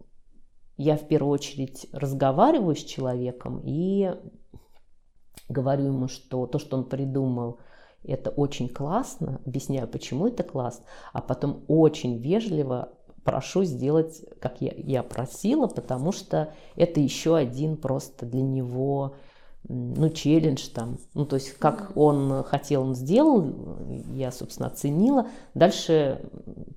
[0.78, 4.14] я в первую очередь разговариваю с человеком и
[5.48, 7.60] говорю ему, что то, что он придумал,
[8.04, 14.72] это очень классно, объясняю, почему это классно, а потом очень вежливо прошу сделать, как я,
[14.76, 19.16] я просила, потому что это еще один просто для него
[19.68, 20.98] ну, челлендж там.
[21.14, 23.54] Ну, то есть, как он хотел, он сделал,
[24.14, 25.28] я, собственно, оценила.
[25.54, 26.22] Дальше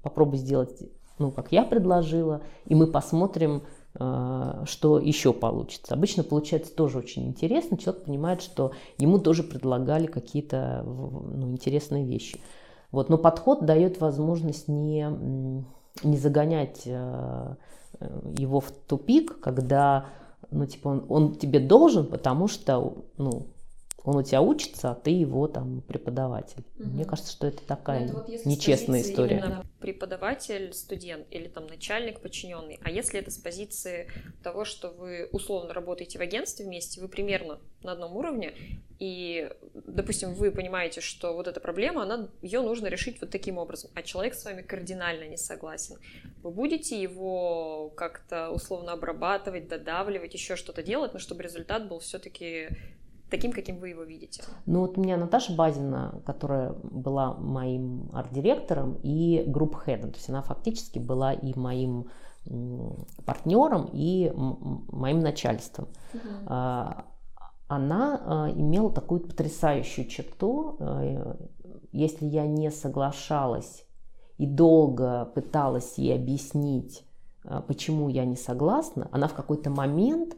[0.03, 0.83] попробуй сделать,
[1.18, 3.62] ну, как я предложила, и мы посмотрим,
[3.98, 5.94] э, что еще получится.
[5.94, 7.77] Обычно получается тоже очень интересно.
[7.77, 12.40] Человек понимает, что ему тоже предлагали какие-то ну, интересные вещи.
[12.90, 13.11] Вот.
[13.11, 15.07] Но подход дает возможность не,
[16.03, 17.55] не загонять э,
[18.01, 20.07] его в тупик, когда
[20.51, 23.46] ну, типа, он, он тебе должен, потому что, ну,
[24.04, 26.64] он у тебя учится, а ты его там преподаватель.
[26.78, 26.88] Угу.
[26.88, 29.62] Мне кажется, что это такая ну, это вот нечестная история.
[29.80, 32.78] Преподаватель, студент или там начальник, подчиненный.
[32.82, 34.08] А если это с позиции
[34.42, 38.54] того, что вы условно работаете в агентстве вместе, вы примерно на одном уровне,
[38.98, 43.90] и, допустим, вы понимаете, что вот эта проблема, она, ее нужно решить вот таким образом,
[43.94, 45.96] а человек с вами кардинально не согласен.
[46.42, 52.68] Вы будете его как-то условно обрабатывать, додавливать, еще что-то делать, но чтобы результат был все-таки
[53.30, 54.42] таким, каким вы его видите?
[54.66, 60.42] Ну вот у меня Наташа Базина, которая была моим арт-директором и групп-хедом, то есть она
[60.42, 62.08] фактически была и моим
[63.24, 65.88] партнером, и моим начальством.
[66.14, 66.54] Угу.
[67.70, 71.36] Она а, имела такую потрясающую черту, а,
[71.92, 73.84] если я не соглашалась
[74.38, 77.04] и долго пыталась ей объяснить,
[77.66, 80.36] почему я не согласна, она в какой-то момент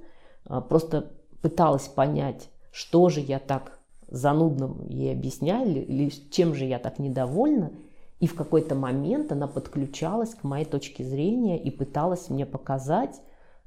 [0.68, 3.78] просто пыталась понять, что же я так
[4.08, 7.72] занудно ей объясняю, или чем же я так недовольна.
[8.18, 13.20] И в какой-то момент она подключалась к моей точке зрения и пыталась мне показать,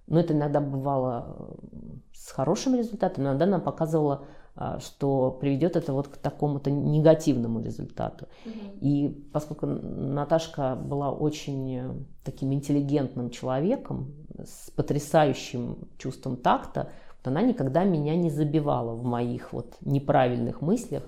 [0.05, 1.35] но это иногда бывало
[1.71, 1.77] э,
[2.13, 8.27] с хорошим результатом, иногда она показывала, а, что приведет это вот к такому-то негативному результату.
[8.45, 8.79] Mm-hmm.
[8.81, 11.91] И поскольку Наташка была очень э,
[12.23, 16.89] таким интеллигентным человеком, с потрясающим чувством такта,
[17.27, 21.03] она никогда меня не забивала в моих вот неправильных мыслях,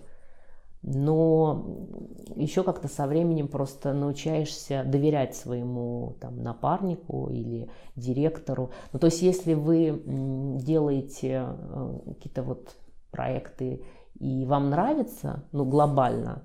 [0.87, 1.65] но
[2.35, 8.69] еще как-то со временем просто научаешься доверять своему там, напарнику или директору.
[8.93, 12.75] Ну, то есть если вы делаете э, какие-то вот
[13.09, 13.83] проекты
[14.19, 16.43] и вам нравится, ну, глобально,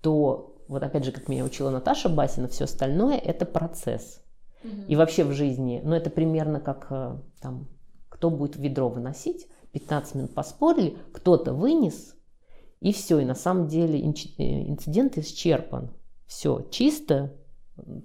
[0.00, 4.22] то вот опять же, как меня учила Наташа Басина, все остальное это процесс.
[4.64, 4.72] Угу.
[4.88, 7.68] И вообще в жизни, ну, это примерно как э, там
[8.18, 9.46] кто будет ведро выносить.
[9.72, 12.16] 15 минут поспорили, кто-то вынес,
[12.80, 13.20] и все.
[13.20, 15.90] И на самом деле э, инцидент исчерпан.
[16.26, 17.32] Все, чисто,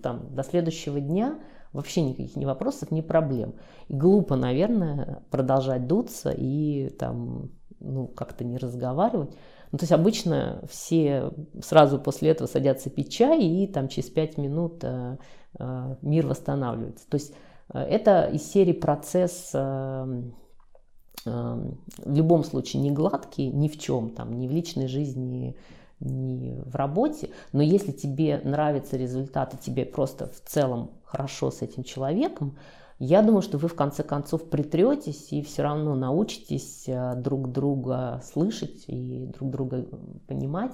[0.01, 1.39] там, до следующего дня
[1.73, 3.55] вообще никаких ни вопросов, ни проблем.
[3.87, 7.49] И глупо, наверное, продолжать дуться и там,
[7.79, 9.31] ну, как-то не разговаривать.
[9.71, 11.31] Ну, то есть обычно все
[11.63, 15.17] сразу после этого садятся пить чай, и там через пять минут э,
[15.57, 17.09] э, мир восстанавливается.
[17.09, 17.33] То есть
[17.71, 20.23] это из серии процесс э,
[21.25, 21.71] э,
[22.05, 25.55] в любом случае не гладкий ни в чем, там, ни в личной жизни,
[25.99, 31.61] ни в работе, но если тебе нравится результат, и тебе просто в целом хорошо с
[31.61, 32.57] этим человеком,
[32.99, 38.21] я думаю, что вы в конце концов притретесь и все равно научитесь э, друг друга
[38.23, 39.87] слышать и друг друга
[40.27, 40.73] понимать.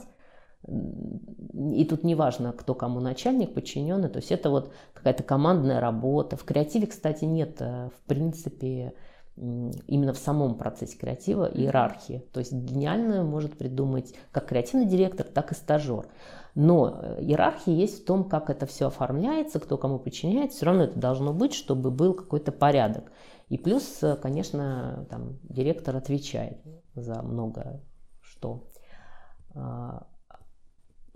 [0.67, 4.09] И тут не важно, кто кому начальник, подчиненный.
[4.09, 6.35] То есть это вот какая-то командная работа.
[6.35, 8.93] В креативе, кстати, нет, э, в принципе,
[9.37, 12.25] именно в самом процессе креатива иерархии.
[12.33, 16.07] То есть гениальную может придумать как креативный директор, так и стажер.
[16.55, 20.57] Но э, иерархия есть в том, как это все оформляется, кто кому подчиняется.
[20.57, 23.11] Все равно это должно быть, чтобы был какой-то порядок.
[23.47, 26.59] И плюс, э, конечно, там, директор отвечает
[26.95, 27.81] за много
[28.21, 28.67] что.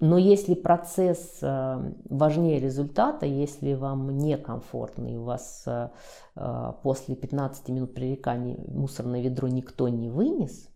[0.06, 5.66] Но если процесс э, важнее результата, если вам некомфортно и у вас
[6.82, 10.68] после 15 минут пререкания мусорное ведро никто не вынес,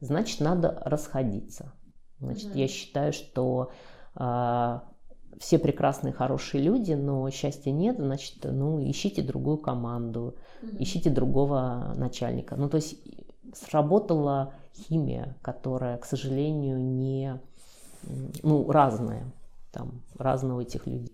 [0.00, 1.72] значит, надо расходиться.
[2.18, 2.58] Значит, mm-hmm.
[2.58, 3.70] я считаю, что
[4.14, 4.84] а,
[5.38, 10.76] все прекрасные, хорошие люди, но счастья нет, значит, ну, ищите другую команду, mm-hmm.
[10.80, 12.56] ищите другого начальника.
[12.56, 12.96] Ну, то есть
[13.54, 17.40] сработала химия, которая, к сожалению, не,
[18.42, 19.32] ну, разная,
[19.72, 21.12] там, разного этих людей.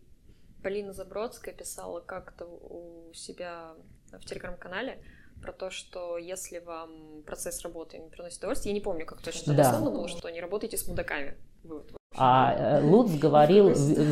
[0.62, 3.74] Полина Забродская писала как-то у себя
[4.12, 4.98] в телеграм-канале
[5.40, 9.54] про то, что если вам процесс работы не приносит удовольствие, я не помню, как точно
[9.54, 9.80] да.
[9.80, 11.36] было, что не работайте с мудаками.
[12.16, 13.68] А э, Луц говорил,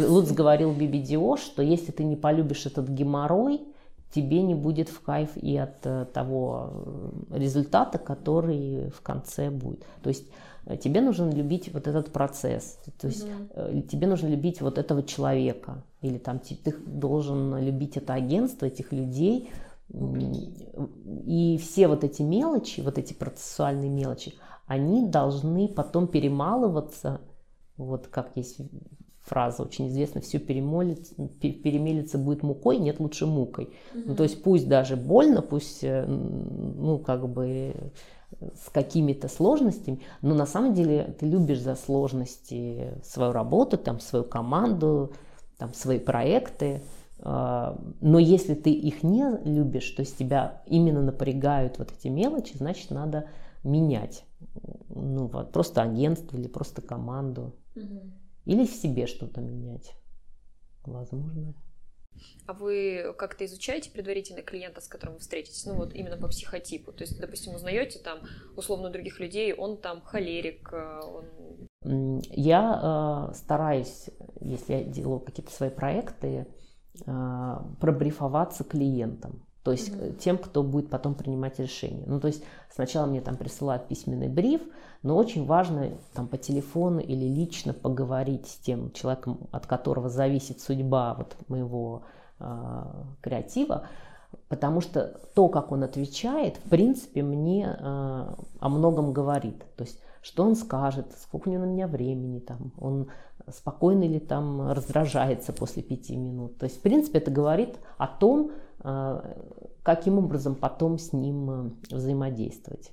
[0.09, 3.61] Луц говорил BBDO, что если ты не полюбишь этот геморрой,
[4.13, 6.71] тебе не будет в кайф и от э, того
[7.31, 9.85] э, результата, который в конце будет.
[10.03, 10.27] То есть
[10.81, 15.83] тебе нужно любить вот этот процесс, то есть mm тебе нужно любить вот этого человека,
[16.03, 19.51] или там ты должен любить это агентство, этих людей,
[21.27, 24.35] и все вот эти мелочи, вот эти процессуальные мелочи,
[24.67, 27.21] они должны потом перемалываться.
[27.77, 28.59] Вот как есть
[29.21, 33.71] фраза очень известная, все перемолится, перемелится будет мукой, нет лучше мукой.
[33.95, 34.03] Угу.
[34.07, 37.75] Ну, то есть пусть даже больно, пусть, э, ну, как бы
[38.41, 44.25] с какими-то сложностями, но на самом деле ты любишь за сложности свою работу, там, свою
[44.25, 45.13] команду,
[45.59, 46.83] там, свои проекты.
[47.19, 52.57] А, но если ты их не любишь, то есть тебя именно напрягают вот эти мелочи,
[52.57, 53.29] значит, надо
[53.63, 54.25] менять.
[54.89, 57.55] Ну, вот, просто агентство или просто команду.
[57.77, 58.13] Угу.
[58.47, 59.95] Или в себе что-то менять.
[60.85, 61.55] Возможно.
[62.47, 66.93] А вы как-то изучаете предварительно клиента, с которым вы встретитесь, ну вот именно по психотипу?
[66.93, 68.21] То есть, допустим, узнаете там
[68.57, 72.21] условно других людей, он там холерик, э, он...
[72.31, 76.47] Я э, стараюсь, если я делаю какие-то свои проекты,
[77.07, 79.47] э, пробрифоваться клиентам.
[79.63, 80.19] То есть mm-hmm.
[80.19, 82.05] тем, кто будет потом принимать решение.
[82.07, 82.43] Ну, то есть
[82.75, 84.63] сначала мне там присылают письменный бриф,
[85.03, 90.61] но очень важно там по телефону или лично поговорить с тем человеком, от которого зависит
[90.61, 92.03] судьба вот моего
[92.39, 92.45] э,
[93.21, 93.87] креатива,
[94.49, 99.63] потому что то, как он отвечает, в принципе, мне э, о многом говорит.
[99.77, 103.09] То есть что он скажет, сколько у него на меня времени, там, он
[103.49, 106.59] спокойно или там раздражается после пяти минут.
[106.59, 108.53] То есть, в принципе, это говорит о том,
[109.83, 112.93] каким образом потом с ним э, взаимодействовать.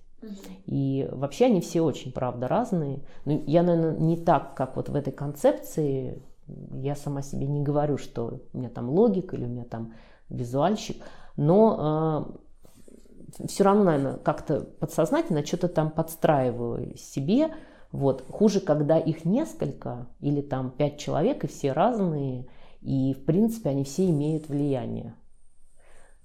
[0.66, 3.04] И вообще они все очень, правда, разные.
[3.26, 6.22] Ну, я, наверное, не так, как вот в этой концепции.
[6.72, 9.94] Я сама себе не говорю, что у меня там логик или у меня там
[10.30, 11.04] визуальщик.
[11.36, 12.26] Но
[13.40, 17.54] э, все равно, наверное, как-то подсознательно что-то там подстраиваю себе.
[17.92, 18.26] Вот.
[18.30, 22.48] Хуже, когда их несколько или там пять человек, и все разные,
[22.82, 25.14] и, в принципе, они все имеют влияние.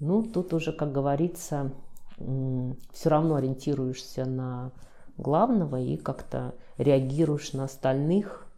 [0.03, 1.71] Ну, тут уже, как говорится,
[2.19, 4.73] все равно ориентируешься на
[5.17, 8.49] главного и как-то реагируешь на остальных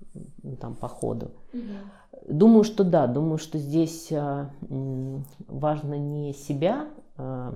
[0.59, 1.33] там, по ходу.
[1.53, 2.33] Угу.
[2.35, 4.53] Думаю, что да, думаю, что здесь а,
[5.47, 6.89] важно не себя,
[7.19, 7.55] а,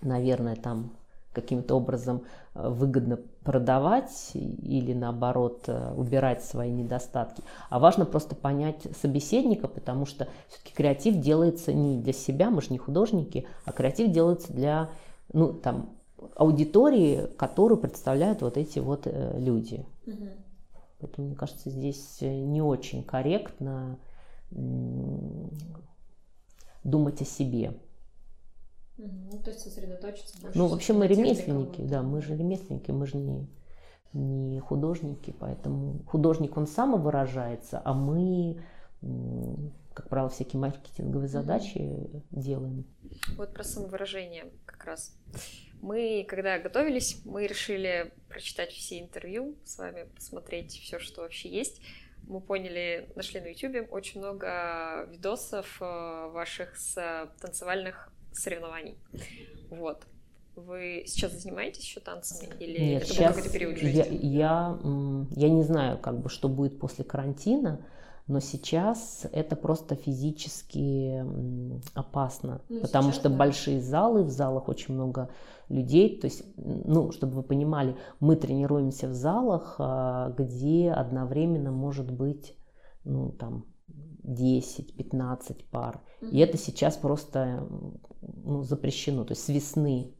[0.00, 0.92] наверное, там
[1.34, 2.22] каким-то образом
[2.54, 7.44] э, выгодно продавать или наоборот э, убирать свои недостатки.
[7.70, 12.68] А важно просто понять собеседника, потому что все-таки креатив делается не для себя, мы же
[12.70, 14.90] не художники, а креатив делается для
[15.32, 15.90] ну, там,
[16.34, 19.86] аудитории, которую представляют вот эти вот э, люди.
[20.08, 20.28] Угу.
[20.98, 23.98] Поэтому, мне кажется, здесь не очень корректно
[26.82, 27.74] думать о себе.
[28.98, 30.58] Ну, то есть сосредоточиться больше.
[30.58, 33.46] Ну, вообще мы ремесленники, да, мы же ремесленники, мы же не,
[34.12, 38.62] не художники, поэтому художник, он самовыражается, а мы,
[39.92, 42.22] как правило, всякие маркетинговые задачи mm-hmm.
[42.30, 42.86] делаем.
[43.36, 45.14] Вот про самовыражение как раз.
[45.82, 51.82] Мы, когда готовились, мы решили прочитать все интервью с вами, посмотреть все, что вообще есть.
[52.26, 58.96] Мы поняли, нашли на YouTube очень много видосов э, ваших с танцевальных соревнований.
[59.70, 60.06] Вот.
[60.54, 64.18] Вы сейчас занимаетесь еще танцами или Нет, это сейчас какой-то период жизни?
[64.22, 64.78] Я, я,
[65.32, 67.84] я не знаю, как бы, что будет после карантина,
[68.26, 71.24] но сейчас это просто физически
[71.94, 73.36] опасно, ну, потому что да.
[73.36, 75.30] большие залы, в залах очень много
[75.68, 82.10] людей, то есть, ну, чтобы вы понимали, мы тренируемся в залах, а, где одновременно может
[82.10, 82.56] быть,
[83.04, 83.66] ну, там,
[84.24, 86.00] 10-15 пар.
[86.20, 87.66] И это сейчас просто
[88.22, 90.12] ну, запрещено, то есть с весны.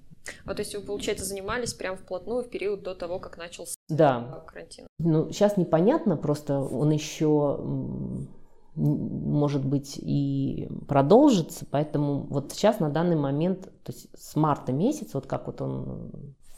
[0.45, 4.45] А то есть вы, получается, занимались прямо вплотную в период до того, как начался да.
[4.47, 4.87] карантин?
[4.99, 7.61] Ну, сейчас непонятно, просто он еще
[8.75, 15.13] может быть и продолжится, поэтому вот сейчас на данный момент, то есть с марта месяца,
[15.15, 16.11] вот как вот он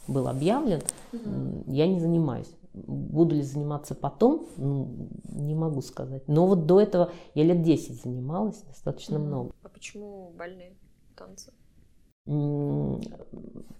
[0.07, 0.81] был объявлен,
[1.13, 1.63] угу.
[1.67, 2.49] я не занимаюсь.
[2.73, 6.27] Буду ли заниматься потом, ну, не могу сказать.
[6.27, 9.51] Но вот до этого я лет 10 занималась, достаточно много.
[9.63, 10.77] А почему больные
[11.15, 11.51] танцы?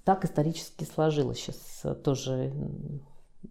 [0.05, 2.51] Так исторически сложилось сейчас тоже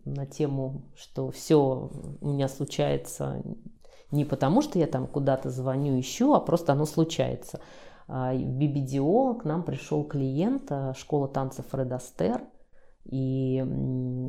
[0.04, 3.42] на тему, что все у меня случается
[4.10, 7.60] не потому, что я там куда-то звоню, ищу, а просто оно случается.
[8.06, 12.42] А, в BBDO к нам пришел клиент, а, школа танцев Фред Астер,
[13.08, 13.62] и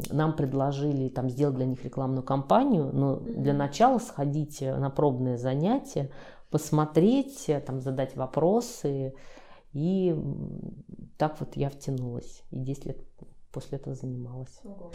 [0.09, 6.11] нам предложили там сделать для них рекламную кампанию, но для начала сходить на пробное занятие,
[6.49, 9.13] посмотреть, там, задать вопросы,
[9.73, 10.15] и
[11.17, 12.97] так вот я втянулась, и 10 лет
[13.51, 14.59] после этого занималась.
[14.63, 14.91] Ого.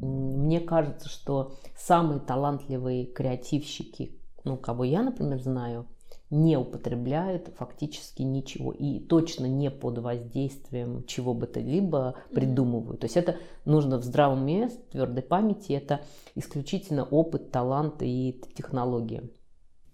[0.00, 5.86] Мне кажется, что самые талантливые креативщики, ну, кого я, например, знаю,
[6.30, 13.00] не употребляют фактически ничего и точно не под воздействием чего бы то либо придумывают.
[13.00, 16.02] То есть это нужно в здравом уме, в твердой памяти, это
[16.34, 19.24] исключительно опыт, талант и технология.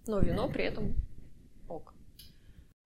[0.07, 0.95] Но вино при этом
[1.69, 1.93] ок.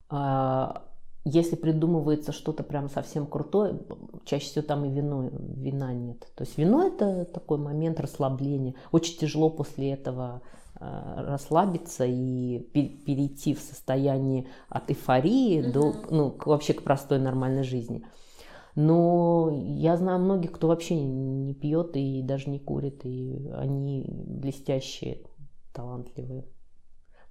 [0.09, 0.85] А,
[1.25, 3.79] если придумывается что-то прям совсем крутое,
[4.25, 6.19] чаще всего там и вино, вина нет.
[6.35, 8.75] То есть вино это такой момент расслабления.
[8.91, 10.41] Очень тяжело после этого
[10.79, 15.71] расслабиться и перейти в состояние от эйфории mm-hmm.
[15.71, 18.05] до, ну, вообще к простой нормальной жизни.
[18.75, 25.23] Но я знаю многих, кто вообще не пьет и даже не курит, и они блестящие,
[25.73, 26.45] талантливые.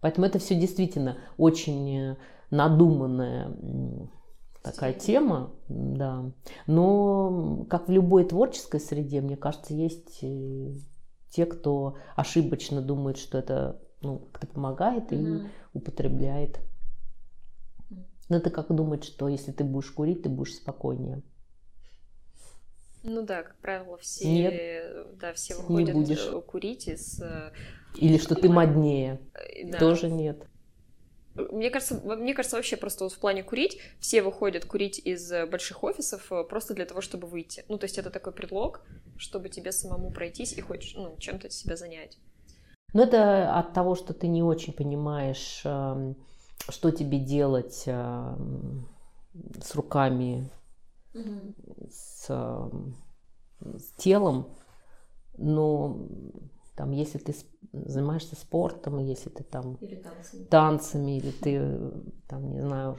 [0.01, 2.17] Поэтому это все действительно очень
[2.51, 3.57] надуманная
[4.63, 6.33] такая тема, да.
[6.67, 10.77] Но, как в любой творческой среде, мне кажется, есть э,
[11.31, 15.45] те, кто ошибочно думает, что это ну, как-то помогает mm-hmm.
[15.45, 16.61] и употребляет.
[18.29, 21.23] Но это как думать, что если ты будешь курить, ты будешь спокойнее.
[23.03, 26.27] Ну да, как правило, все, Нет, да, все выходят не будешь.
[26.27, 27.21] Э, курить из...
[27.23, 27.53] Э,
[27.97, 29.21] Или что ты моднее.
[29.65, 29.79] Да.
[29.79, 30.47] Тоже нет.
[31.53, 35.47] Мне кажется, мне кажется, вообще просто вот в плане курить, все выходят курить из э,
[35.47, 37.65] больших офисов э, просто для того, чтобы выйти.
[37.69, 38.83] Ну, то есть это такой предлог,
[39.17, 42.19] чтобы тебе самому пройтись и хоть ну, чем-то себя занять.
[42.95, 46.17] Ну, это от того, что ты не очень понимаешь, эм,
[46.69, 48.89] что тебе делать эм,
[49.63, 50.51] с руками,
[51.15, 51.55] угу.
[51.91, 52.97] с, эм,
[53.61, 54.57] с телом.
[55.37, 56.09] Но
[56.79, 57.35] там, если ты
[57.73, 60.45] занимаешься спортом, если ты там или танцами.
[60.45, 61.93] танцами, или ты
[62.29, 62.97] там, не знаю,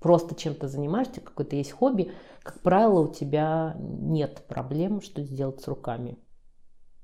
[0.00, 2.12] просто чем-то занимаешься, какое-то есть хобби,
[2.42, 6.18] как правило, у тебя нет проблем, что сделать с руками.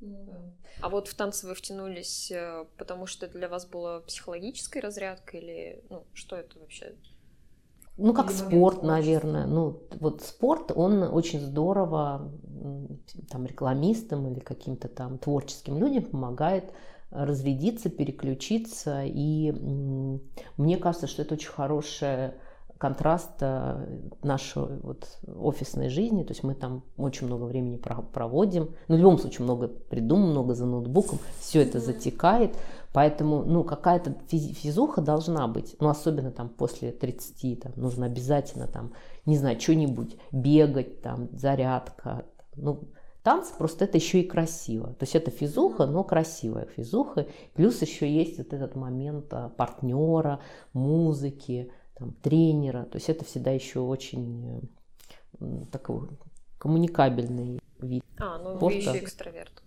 [0.01, 4.83] Ну а вот в танцы вы втянулись, э, потому что это для вас была психологическая
[4.83, 6.97] разрядка или ну, что это вообще?
[8.01, 9.47] Ну, как Или спорт, наверное.
[9.47, 12.33] Ну, вот спорт, он очень здорово
[13.29, 16.73] там, рекламистам или каким-то там творческим людям помогает
[17.11, 19.03] разрядиться, переключиться.
[19.05, 19.53] И
[20.57, 22.35] мне кажется, что это очень хорошая
[22.79, 28.97] контраст э, нашей вот офисной жизни, то есть мы там очень много времени проводим, но
[28.97, 32.57] в любом случае много придумываем, много за ноутбуком, все это затекает,
[32.93, 38.93] поэтому, ну, какая-то физуха должна быть, ну, особенно там после 30, там, нужно обязательно там,
[39.27, 42.25] не знаю, что-нибудь, бегать, там, зарядка,
[42.57, 42.89] ну,
[43.23, 44.95] танцы, просто это еще и красиво.
[44.95, 47.27] То есть это физуха, но красивая физуха.
[47.55, 50.41] Плюс еще есть вот этот момент а, партнера,
[50.73, 52.85] музыки, там, тренера.
[52.85, 54.71] То есть это всегда еще очень
[55.71, 56.09] такой
[56.59, 58.05] коммуникабельный вид.
[58.19, 58.65] А, ну спорта.
[58.65, 59.63] вы еще экстраверт.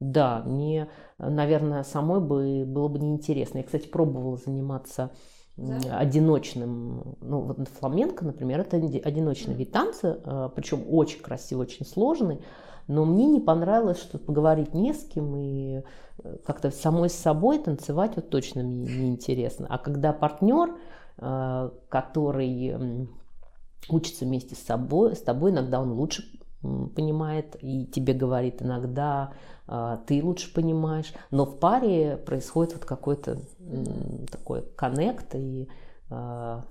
[0.00, 0.88] Да, мне,
[1.18, 3.58] наверное, самой бы было бы неинтересно.
[3.58, 5.10] Я, кстати, пробовала заниматься
[5.58, 5.98] да.
[5.98, 12.40] одиночным, ну вот фламенко, например, это одиночный вид танца, а, причем очень красивый, очень сложный,
[12.86, 15.82] но мне не понравилось, что поговорить не с кем и
[16.22, 19.66] э, как-то самой с собой танцевать вот точно мне неинтересно.
[19.68, 20.76] А когда партнер,
[21.18, 23.08] а, который
[23.90, 26.24] учится вместе с собой, с тобой, иногда он лучше
[26.62, 29.32] понимает и тебе говорит, иногда
[30.06, 33.38] ты лучше понимаешь, но в паре происходит вот какой-то
[34.30, 35.68] такой коннект, и
[36.10, 36.64] а,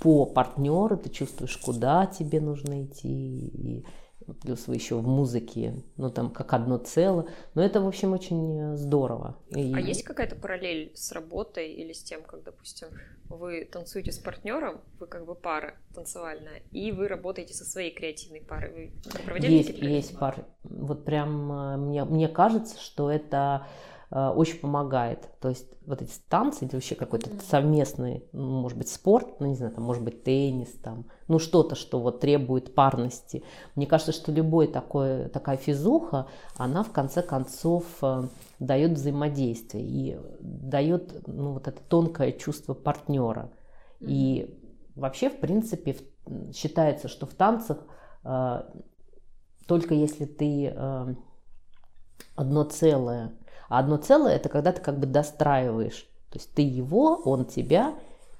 [0.00, 3.86] по партнеру ты чувствуешь, куда тебе нужно идти, и
[4.42, 7.26] плюс вы еще в музыке, ну там как одно целое.
[7.54, 9.36] Но это, в общем, очень э, здорово.
[9.50, 9.72] И...
[9.74, 12.88] А есть какая-то параллель с работой или с тем, как, допустим,
[13.28, 18.40] вы танцуете с партнером, вы как бы пара танцевальная, и вы работаете со своей креативной
[18.40, 18.92] парой.
[19.04, 20.44] Вы проводили есть, есть пары.
[20.82, 23.66] Вот прям э, мне, мне кажется, что это
[24.14, 25.30] Э, очень помогает.
[25.40, 29.54] То есть вот эти танцы или вообще какой-то совместный, ну, может быть, спорт, ну, не
[29.54, 33.42] знаю, там, может быть, теннис, там, ну, что-то, что вот требует парности.
[33.74, 36.26] Мне кажется, что любой такой, такая физуха,
[36.58, 38.24] она в конце концов э,
[38.58, 43.50] дает взаимодействие и дает ну, вот это тонкое чувство партнера.
[44.00, 44.60] И
[44.94, 45.96] вообще, в принципе,
[46.54, 47.78] считается, что в танцах
[49.66, 51.14] только если ты э,
[52.36, 53.32] одно целое
[53.72, 56.06] а одно целое– это когда ты как бы достраиваешь.
[56.28, 57.94] То есть ты его, он тебя,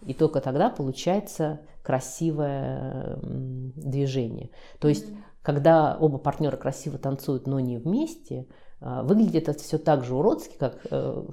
[0.05, 4.51] и только тогда получается красивое движение.
[4.79, 5.23] То есть, mm-hmm.
[5.41, 8.47] когда оба партнера красиво танцуют, но не вместе,
[8.83, 11.25] а, выглядит это все так же уродски, как э,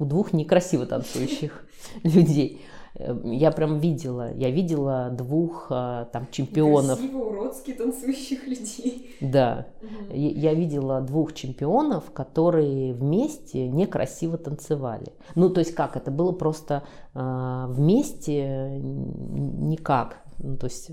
[0.00, 1.64] у двух некрасиво танцующих
[2.02, 2.60] людей.
[2.96, 6.98] Эм, я прям видела, я видела двух а, там чемпионов.
[6.98, 9.16] Красиво уродски танцующих людей.
[9.20, 10.14] Да, угу.
[10.14, 15.12] я видела двух чемпионов, которые вместе некрасиво танцевали.
[15.34, 16.84] Ну, то есть как, это было просто
[17.14, 20.18] э, вместе никак.
[20.38, 20.90] Ну, то есть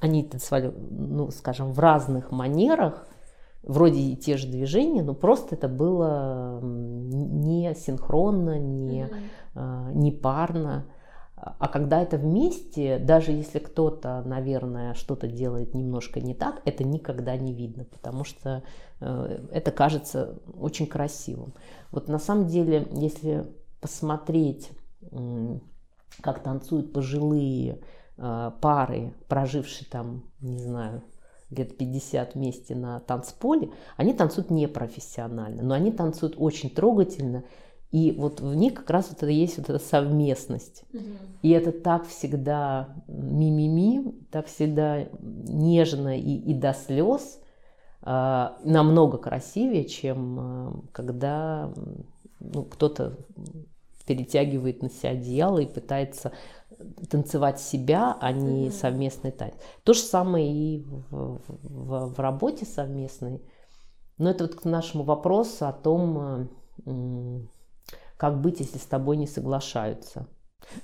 [0.00, 3.06] они танцевали, ну, скажем, в разных манерах,
[3.62, 9.08] вроде и те же движения, но просто это было не синхронно, не,
[9.54, 9.94] mm-hmm.
[9.94, 10.86] не парно.
[11.44, 17.36] А когда это вместе, даже если кто-то, наверное, что-то делает немножко не так, это никогда
[17.36, 18.62] не видно, потому что
[19.00, 21.52] э, это кажется очень красивым.
[21.90, 23.44] Вот на самом деле, если
[23.80, 24.70] посмотреть,
[26.20, 27.80] как танцуют пожилые
[28.18, 31.02] э, пары, прожившие там, не знаю,
[31.50, 37.42] лет 50 вместе на танцполе, они танцуют непрофессионально, но они танцуют очень трогательно,
[37.92, 40.84] и вот в них как раз вот это есть вот эта совместность.
[40.94, 41.02] Угу.
[41.42, 47.38] И это так всегда мимими, так всегда нежно и, и до слез,
[48.02, 51.70] э, намного красивее, чем э, когда
[52.40, 53.18] ну, кто-то
[54.06, 56.32] перетягивает на себя одеяло и пытается
[57.10, 59.54] танцевать себя, а не mm совместный танец.
[59.84, 63.42] То же самое и в, в, в работе совместной.
[64.16, 66.48] Но это вот к нашему вопросу о том,
[66.86, 67.40] э,
[68.22, 70.28] как быть, если с тобой не соглашаются?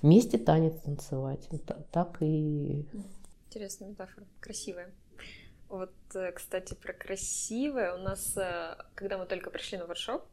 [0.02, 1.48] Вместе танец танцевать.
[1.92, 2.84] Так и...
[3.46, 4.26] Интересная метафора.
[4.40, 4.92] Красивая.
[5.68, 7.94] Вот, э, кстати, про красивое.
[7.94, 10.24] У нас, э, когда мы только пришли на воршоп,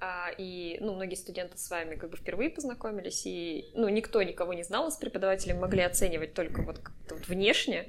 [0.00, 4.54] а, и, ну, многие студенты с вами как бы впервые познакомились, и, ну, никто никого
[4.54, 6.80] не знал из преподавателей, могли оценивать только вот,
[7.10, 7.86] вот внешне.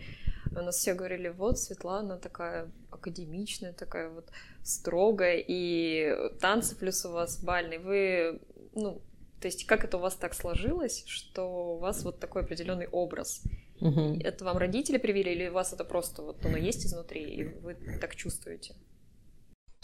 [0.51, 4.29] У нас все говорили, вот, Светлана такая академичная, такая вот
[4.65, 6.11] строгая, и
[6.41, 7.77] танцы плюс у вас бальный.
[7.77, 8.41] Вы,
[8.73, 9.01] ну,
[9.39, 13.43] то есть как это у вас так сложилось, что у вас вот такой определенный образ?
[13.79, 14.19] Угу.
[14.23, 17.75] Это вам родители привили, или у вас это просто вот оно есть изнутри, и вы
[18.01, 18.75] так чувствуете?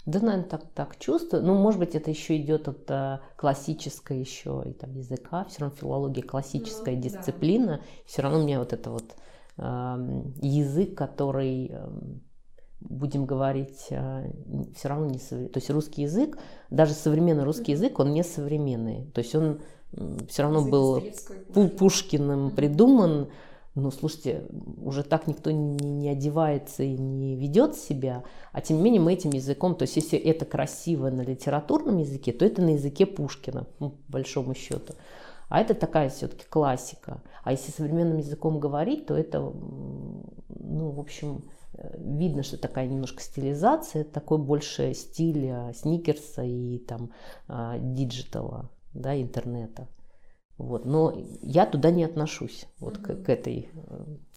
[0.04, 1.44] Да, наверное, так, так чувствую.
[1.44, 5.76] Ну, может быть, это еще идет от а, классической еще и там языка, все равно
[5.76, 7.76] филология классическая ну, дисциплина.
[7.76, 7.82] Да.
[8.04, 9.14] Все равно у меня вот это вот
[9.58, 9.62] э,
[10.40, 11.72] язык, который
[12.88, 14.30] будем говорить, э,
[14.76, 15.52] все равно не современный.
[15.52, 16.38] То есть русский язык,
[16.70, 19.06] даже современный русский язык, он не современный.
[19.12, 19.60] То есть он
[20.28, 21.02] все равно был
[21.78, 23.28] Пушкиным придуман.
[23.74, 24.44] Но слушайте,
[24.82, 28.22] уже так никто не, не одевается и не ведет себя,
[28.52, 32.32] а тем не менее мы этим языком, то есть если это красиво на литературном языке,
[32.32, 34.92] то это на языке Пушкина, ну, по большому счету.
[35.48, 37.22] А это такая все-таки классика.
[37.44, 41.42] А если современным языком говорить, то это, ну, в общем,
[41.94, 47.12] видно, что такая немножко стилизация, такой больше стиль сникерса и там
[47.48, 49.88] digital а, да, интернета.
[50.58, 50.84] Вот.
[50.84, 53.22] Но я туда не отношусь, вот mm-hmm.
[53.22, 53.70] к, к этой,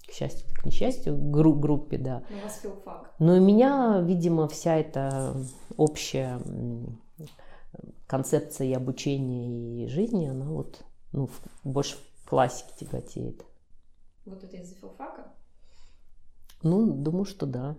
[0.08, 2.24] к счастью, к несчастью, групп, группе, да.
[2.30, 3.14] У вас филфак.
[3.20, 5.36] Но у меня, видимо, вся эта
[5.78, 6.40] общая
[8.08, 11.30] концепция обучения и жизни, она вот ну,
[11.64, 13.46] больше в классике тяготеет.
[14.26, 15.34] Вот это из-за филфака?
[16.66, 17.78] Ну, думаю, что да.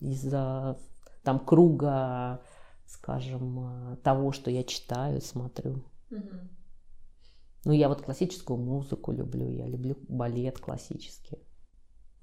[0.00, 0.76] Из-за
[1.22, 2.42] там круга,
[2.84, 5.84] скажем, того, что я читаю, смотрю.
[6.10, 6.30] Угу.
[7.64, 11.38] Ну, я вот классическую музыку люблю, я люблю балет классический.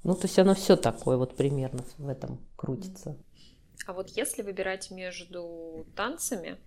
[0.04, 3.18] Ну, то есть оно все такое вот примерно в этом крутится.
[3.88, 6.58] А вот если выбирать между танцами,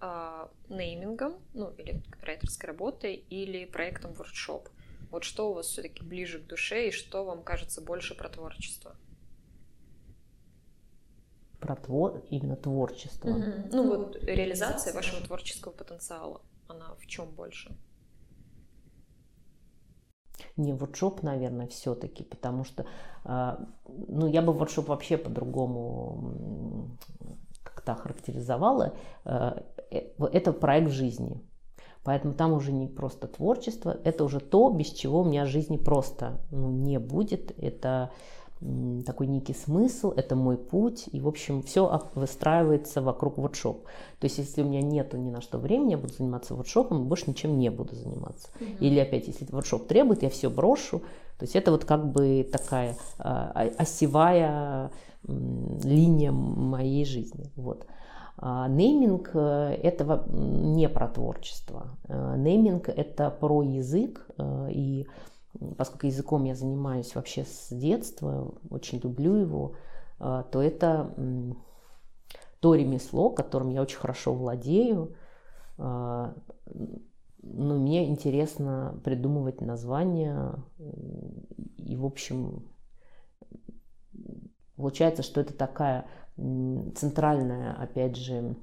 [0.00, 4.70] э, неймингом, ну, или райтерской работой, или проектом воркшоп,
[5.10, 8.96] вот что у вас все-таки ближе к душе и что вам кажется больше про творчество?
[11.58, 12.24] Про твор...
[12.30, 13.28] именно творчество.
[13.28, 13.68] Mm-hmm.
[13.72, 17.76] Ну, ну, вот реализация вашего творческого потенциала, она в чем больше?
[20.56, 22.86] Не воркшоп, наверное, все-таки, потому что,
[23.24, 26.96] а, ну, я бы воркшоп вообще по-другому
[27.62, 28.96] как-то характеризовала.
[29.24, 31.40] А, э, это проект жизни.
[32.02, 36.40] Поэтому там уже не просто творчество, это уже то, без чего у меня жизни просто
[36.50, 37.52] ну, не будет.
[37.58, 38.10] Это
[39.06, 43.84] такой некий смысл, это мой путь, и, в общем, все выстраивается вокруг воркшоп.
[44.18, 47.24] То есть, если у меня нету ни на что времени, я буду заниматься воркшопом, больше
[47.28, 48.48] ничем не буду заниматься.
[48.60, 48.78] Mm-hmm.
[48.80, 50.98] Или опять, если воркшоп требует, я все брошу.
[51.38, 54.90] То есть, это вот как бы такая э, осевая
[55.26, 55.32] э,
[55.82, 57.50] линия моей жизни.
[57.56, 57.86] Вот.
[58.42, 61.98] А нейминг э,– это не про творчество.
[62.08, 65.06] Э, нейминг– это про язык э, и
[65.76, 69.74] поскольку языком я занимаюсь вообще с детства, очень люблю его,
[70.18, 71.14] а, то это
[72.60, 75.16] то ремесло, которым я очень хорошо владею.
[75.78, 76.34] А,
[77.42, 80.54] ну, мне интересно придумывать названия.
[81.78, 82.68] И, в общем,
[84.76, 86.06] получается, что это такая
[86.96, 88.56] центральная, опять же,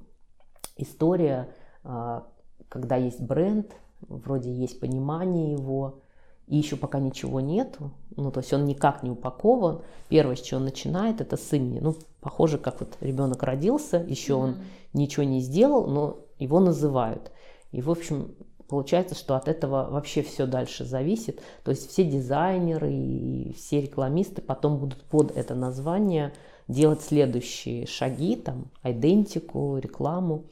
[0.76, 1.48] история,
[1.84, 2.26] а,
[2.68, 6.00] когда есть бренд, вроде есть понимание его,
[6.46, 9.82] и еще пока ничего нету, ну, то есть он никак не упакован.
[10.08, 11.78] Первое, с чего он начинает, это с имени.
[11.80, 14.42] Ну, похоже, как вот ребенок родился, еще mm-hmm.
[14.42, 14.56] он
[14.94, 17.30] ничего не сделал, но его называют.
[17.70, 18.34] И, в общем,
[18.68, 21.40] получается, что от этого вообще все дальше зависит.
[21.64, 26.32] То есть все дизайнеры и все рекламисты потом будут под это название
[26.68, 30.44] делать следующие шаги, там, идентику, рекламу.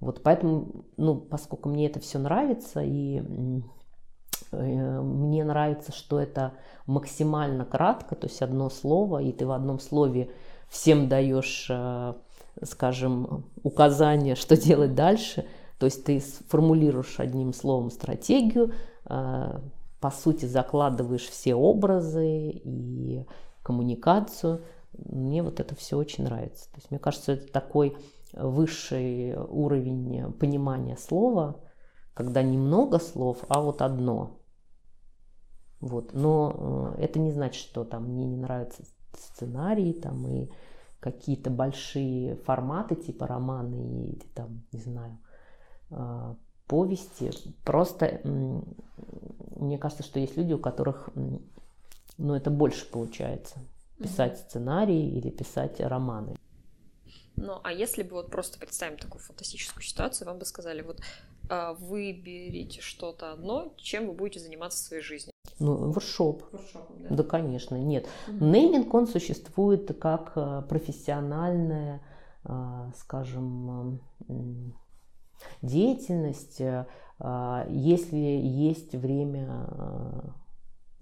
[0.00, 3.22] Вот поэтому, ну, поскольку мне это все нравится, и
[4.52, 6.54] Э, мне нравится, что это
[6.86, 10.30] максимально кратко, то есть одно слово, и ты в одном слове
[10.68, 12.14] всем даешь, э,
[12.64, 15.46] скажем, указание, что делать дальше.
[15.78, 18.72] То есть ты сформулируешь одним словом стратегию,
[19.06, 19.60] э,
[20.00, 23.24] по сути закладываешь все образы и
[23.62, 24.62] коммуникацию.
[25.04, 26.70] Мне вот это все очень нравится.
[26.70, 27.96] То есть мне кажется, это такой
[28.32, 31.60] высший уровень понимания слова,
[32.14, 34.40] когда не много слов, а вот одно.
[35.80, 36.12] Вот.
[36.12, 38.84] Но э, это не значит, что там мне не нравятся
[39.16, 40.50] сценарии там, и
[41.00, 45.18] какие-то большие форматы типа романы и там, не знаю,
[45.90, 46.34] э,
[46.66, 47.30] повести.
[47.64, 51.10] Просто мне кажется, что есть люди, у которых
[52.18, 53.58] ну, это больше получается.
[54.02, 56.36] Писать сценарии или писать романы.
[57.36, 61.00] Ну, а если бы вот просто представим такую фантастическую ситуацию, вам бы сказали, вот
[61.48, 65.32] а, выберите что-то одно, чем вы будете заниматься в своей жизни.
[65.58, 66.44] Ну, воршоп.
[66.52, 67.16] да?
[67.16, 68.06] да, конечно, нет.
[68.28, 68.44] Угу.
[68.44, 72.02] Нейминг, он существует как э, профессиональная,
[72.44, 74.00] э, скажем,
[75.62, 76.60] деятельность,
[77.68, 80.34] если есть время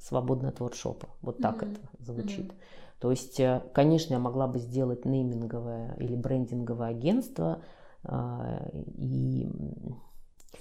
[0.01, 1.09] свободное от воркшопа.
[1.21, 1.71] Вот так угу.
[1.71, 2.51] это звучит.
[2.51, 2.59] Угу.
[3.01, 3.41] То есть,
[3.73, 7.63] конечно, я могла бы сделать нейминговое или брендинговое агентство
[8.05, 9.49] и,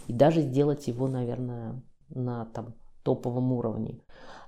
[0.07, 2.75] и даже сделать его, наверное, на там
[3.07, 4.01] топовом уровне.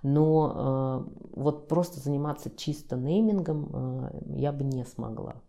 [0.03, 5.41] Но э, вот просто заниматься чисто неймингом э, я бы не смогла.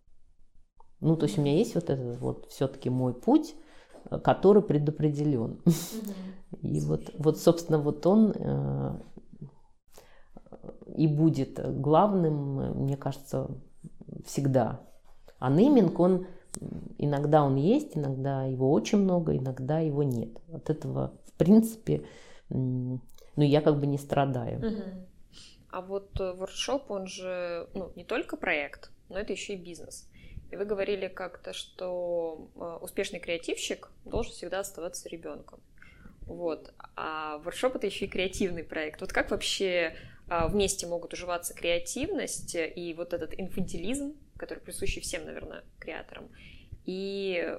[1.00, 3.56] Ну, то есть у меня есть вот этот вот все-таки мой путь,
[4.10, 5.60] э, который предопределен.
[6.62, 9.00] И вот, вот, собственно, вот он э,
[10.96, 13.50] и будет главным, мне кажется,
[14.24, 14.80] всегда.
[15.38, 16.26] А нейминг, он
[16.98, 20.30] иногда он есть, иногда его очень много, иногда его нет.
[20.52, 22.04] От этого, в принципе,
[22.48, 23.00] ну,
[23.36, 24.58] я как бы не страдаю.
[24.58, 24.82] Угу.
[25.70, 30.08] А вот воркшоп, он же ну, не только проект, но это еще и бизнес.
[30.50, 32.50] И вы говорили как-то, что
[32.82, 35.60] успешный креативщик должен всегда оставаться ребенком.
[36.26, 36.74] Вот.
[36.96, 39.00] А воркшоп это еще и креативный проект.
[39.00, 39.94] Вот как вообще
[40.30, 46.30] вместе могут уживаться креативность и вот этот инфантилизм, который присущий всем, наверное, креаторам,
[46.86, 47.58] и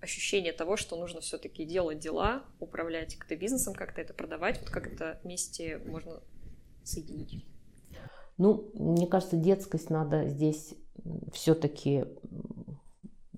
[0.00, 4.86] ощущение того, что нужно все-таки делать дела, управлять как-то бизнесом, как-то это продавать, вот как
[4.92, 6.20] это вместе можно
[6.84, 7.46] соединить?
[8.36, 10.74] Ну, мне кажется, детскость надо здесь
[11.32, 12.04] все-таки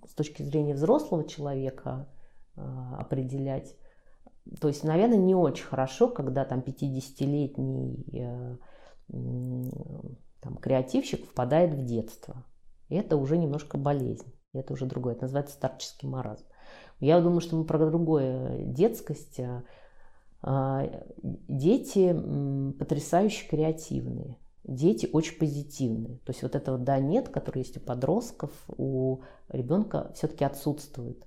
[0.09, 2.09] с точки зрения взрослого человека
[2.57, 3.75] а, определять.
[4.61, 8.57] То есть, наверное, не очень хорошо, когда там 50-летний э,
[9.09, 12.45] там, креативщик впадает в детство.
[12.89, 14.33] Это уже немножко болезнь.
[14.53, 15.15] Это уже другое.
[15.15, 16.45] Это называется старческий маразм.
[17.01, 18.65] Я думаю, что мы про другое.
[18.67, 19.41] Детскость.
[19.41, 19.63] Э,
[20.47, 20.91] а,
[21.23, 22.15] дети
[22.79, 24.37] потрясающе креативные.
[24.63, 26.19] Дети очень позитивные.
[26.19, 31.27] То есть вот этого да-нет, который есть у подростков, у ребенка все-таки отсутствует.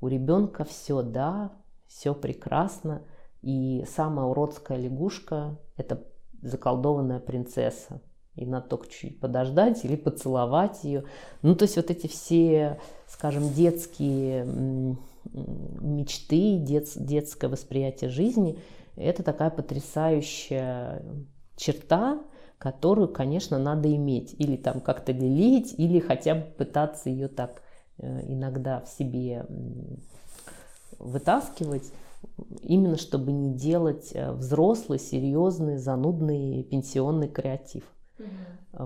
[0.00, 1.52] У ребенка все да,
[1.88, 3.02] все прекрасно.
[3.42, 6.04] И самая уродская лягушка– это
[6.42, 8.00] заколдованная принцесса.
[8.34, 11.04] И надо только чуть подождать или поцеловать ее.
[11.42, 14.44] Ну, то есть вот эти все, скажем, детские
[15.32, 18.58] мечты, дет, детское восприятие жизни–
[18.96, 21.02] это такая потрясающая
[21.56, 22.22] черта,
[22.58, 24.34] которую, конечно, надо иметь.
[24.38, 27.62] Или там как-то лелеять, или хотя бы пытаться ее так
[27.98, 29.46] э, иногда в себе
[30.98, 31.92] вытаскивать,
[32.62, 37.84] именно чтобы не делать э, взрослый, серьезный, занудный пенсионный креатив.
[38.18, 38.26] Угу.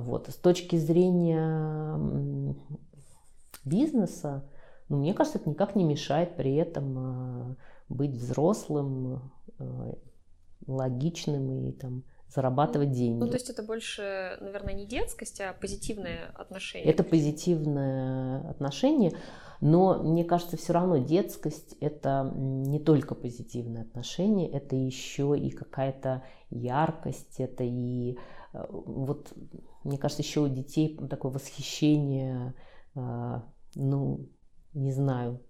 [0.00, 0.28] Вот.
[0.28, 2.54] С точки зрения
[3.64, 4.44] бизнеса,
[4.88, 7.56] ну, мне кажется, это никак не мешает при этом э,
[7.88, 9.94] быть взрослым, э,
[10.66, 13.18] логичным и там зарабатывать деньги.
[13.18, 16.90] Ну, то есть это больше, наверное, не детскость, а позитивное отношение.
[16.92, 19.12] Это позитивное отношение.
[19.60, 26.22] Но мне кажется, все равно детскость это не только позитивное отношение, это еще и какая-то
[26.48, 28.16] яркость, это и
[28.54, 29.32] э, вот,
[29.84, 32.54] мне кажется, еще у детей такое восхищение,
[32.94, 33.40] э,
[33.74, 34.28] ну,
[34.72, 35.40] не знаю,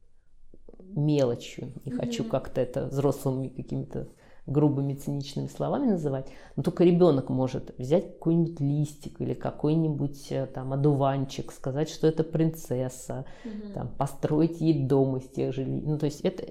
[0.78, 1.72] мелочью.
[1.84, 4.08] Не хочу как-то это взрослыми какими-то
[4.50, 6.26] грубыми циничными словами называть,
[6.56, 12.24] но только ребенок может взять какой-нибудь листик или какой-нибудь э, там одуванчик, сказать, что это
[12.24, 13.72] принцесса, угу.
[13.74, 15.64] там, построить ей дом из тех же...
[15.64, 16.44] Ну, то есть это,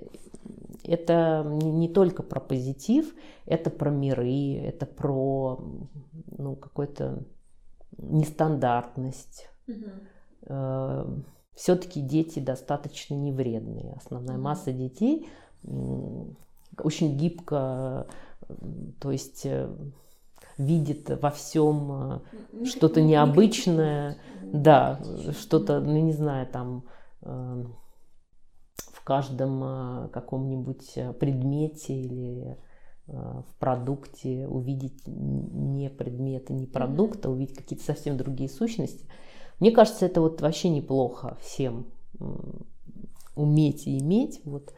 [0.84, 3.14] это не только про позитив,
[3.46, 5.60] это про миры, это про
[6.38, 7.26] ну, какую-то
[7.98, 9.50] нестандартность.
[9.68, 11.24] Угу.
[11.54, 13.94] Все-таки дети достаточно невредные.
[13.98, 15.28] Основная масса детей
[16.86, 18.08] очень гибко,
[19.00, 19.70] то есть э,
[20.58, 22.22] видит во всем
[22.54, 25.00] э, что-то необычное, да,
[25.40, 26.86] что-то, ну не знаю, там
[27.22, 27.64] э,
[28.76, 32.58] в каждом каком-нибудь предмете или
[33.08, 39.08] в продукте увидеть не предметы, не продукт, а увидеть какие-то совсем другие сущности.
[39.60, 41.88] Мне кажется, это вот вообще неплохо всем
[43.40, 44.74] уметь и иметь, вот,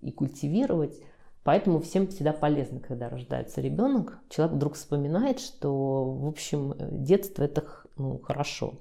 [0.00, 1.00] и культивировать.
[1.46, 4.18] Поэтому всем всегда полезно, когда рождается ребенок.
[4.30, 7.62] Человек вдруг вспоминает, что, в общем, детство это
[7.96, 8.74] ну, хорошо.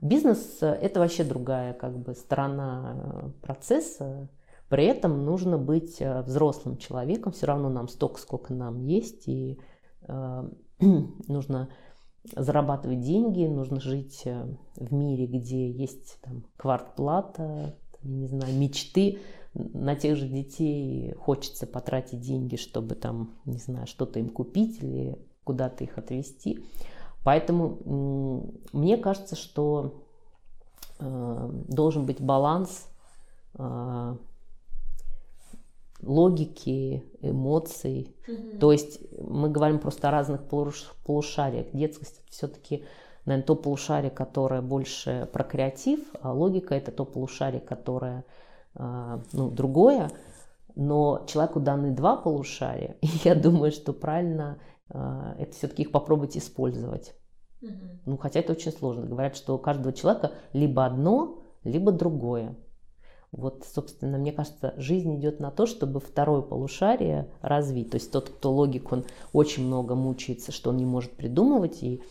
[0.00, 4.28] Бизнес– это вообще другая как бы, сторона э, процесса.
[4.68, 7.32] При этом нужно быть э, взрослым человеком.
[7.32, 9.26] Все равно нам столько, сколько нам есть.
[9.26, 9.58] И
[10.06, 10.48] э,
[11.26, 11.68] нужно
[12.32, 14.46] зарабатывать деньги, нужно жить э,
[14.76, 19.18] в мире, где есть там, квартплата, не знаю, мечты
[19.54, 25.18] на тех же детей хочется потратить деньги, чтобы там, не знаю, что-то им купить или
[25.44, 26.64] куда-то их отвезти.
[27.24, 30.04] Поэтому мне кажется, что
[30.98, 32.88] э, должен быть баланс
[33.54, 34.16] э,
[36.02, 38.14] логики, эмоций.
[38.28, 38.58] Угу.
[38.60, 40.42] То есть мы говорим просто о разных
[41.04, 41.66] полушариях.
[41.72, 42.84] Детскость все-таки,
[43.28, 48.24] наверное, то полушарие, которое больше про креатив, а логика это то полушарие, которое
[48.74, 50.10] а, ну, другое,
[50.74, 54.58] но человеку даны два полушария, и я думаю, что правильно
[54.88, 57.14] а, это все-таки их попробовать использовать.
[57.60, 57.72] Угу.
[58.06, 59.04] Ну, хотя это очень сложно.
[59.04, 62.56] Говорят, что у каждого человека либо одно, либо другое.
[63.30, 67.90] Вот, собственно, мне кажется, жизнь идет на то, чтобы второе полушарие развить.
[67.90, 69.04] То есть тот, кто логик, он
[69.34, 72.02] очень много мучается, что он не может придумывать, и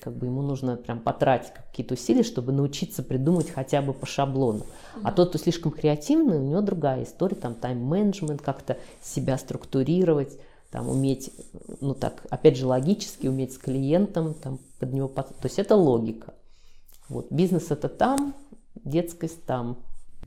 [0.00, 4.60] как бы ему нужно прям потратить какие-то усилия, чтобы научиться придумать хотя бы по шаблону.
[4.60, 5.00] Mm-hmm.
[5.04, 10.38] А тот, кто слишком креативный, у него другая история, там тайм-менеджмент, как-то себя структурировать.
[10.70, 11.32] там уметь,
[11.80, 15.28] ну так, опять же, логически уметь с клиентом, там, под него, под...
[15.28, 16.34] то есть это логика.
[17.08, 18.34] Вот, бизнес это там,
[18.74, 19.76] детскость там.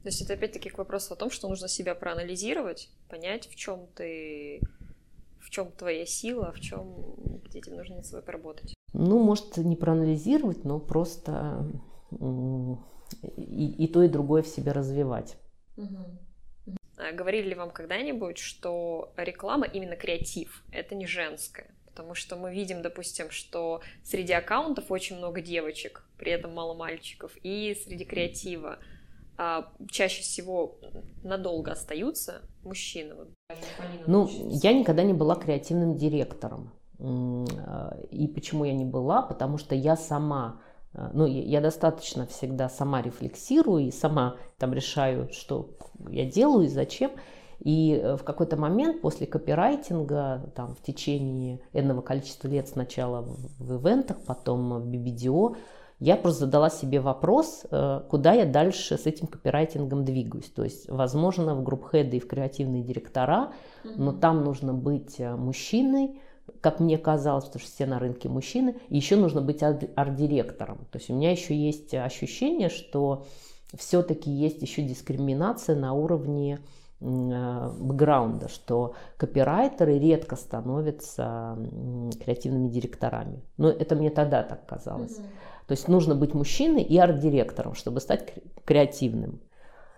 [0.02, 3.86] То есть это опять-таки к вопросу о том, что нужно себя проанализировать, понять, в чем
[3.96, 4.62] ты,
[5.39, 6.96] в чем твоя сила, в чем
[7.46, 8.74] где тебе нужно над собой поработать.
[8.94, 11.66] Ну, может, не проанализировать, но просто
[13.38, 15.38] и, и то, и другое в себе развивать.
[15.78, 16.78] Угу.
[17.14, 21.74] Говорили ли вам когда-нибудь, что реклама именно креатив, это не женское?
[21.86, 27.36] Потому что мы видим, допустим, что среди аккаунтов очень много девочек, при этом мало мальчиков,
[27.44, 28.80] и среди креатива
[29.38, 30.80] а, чаще всего
[31.24, 33.16] надолго остаются мужчины.
[34.08, 36.72] Ну, я никогда не была креативным директором.
[37.02, 39.22] И почему я не была?
[39.22, 40.60] Потому что я сама
[40.93, 45.72] а, ну, я достаточно всегда сама рефлексирую и сама там решаю, что
[46.10, 47.12] я делаю и зачем.
[47.60, 53.76] И э, в какой-то момент после копирайтинга, там, в течение энного количества лет сначала в
[53.76, 55.56] ивентах, потом в BBDO,
[55.99, 60.49] я просто задала себе вопрос, э, куда я дальше с этим копирайтингом двигаюсь.
[60.49, 66.20] То есть, возможно, в групп-хеды и в креативные директора, но там нужно быть э, мужчиной,
[66.60, 70.80] как мне казалось, потому что все на рынке мужчины, и еще нужно быть арт-директором.
[70.91, 73.26] То есть у меня еще есть ощущение, что
[73.74, 76.60] все-таки есть еще дискриминация на уровне
[76.99, 81.58] э, бэкграунда, что копирайтеры редко становятся
[82.24, 83.41] креативными директорами.
[83.58, 85.18] Но это мне тогда так казалось.
[85.18, 85.68] Mm-hmm.
[85.68, 88.34] То есть нужно быть мужчиной и арт-директором, чтобы стать
[88.66, 89.39] креативным.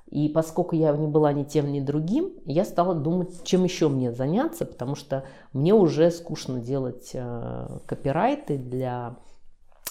[0.09, 4.11] И поскольку я не была ни тем, ни другим, я стала думать, чем еще мне
[4.11, 5.23] заняться, потому что
[5.53, 9.17] мне уже скучно делать э, копирайты для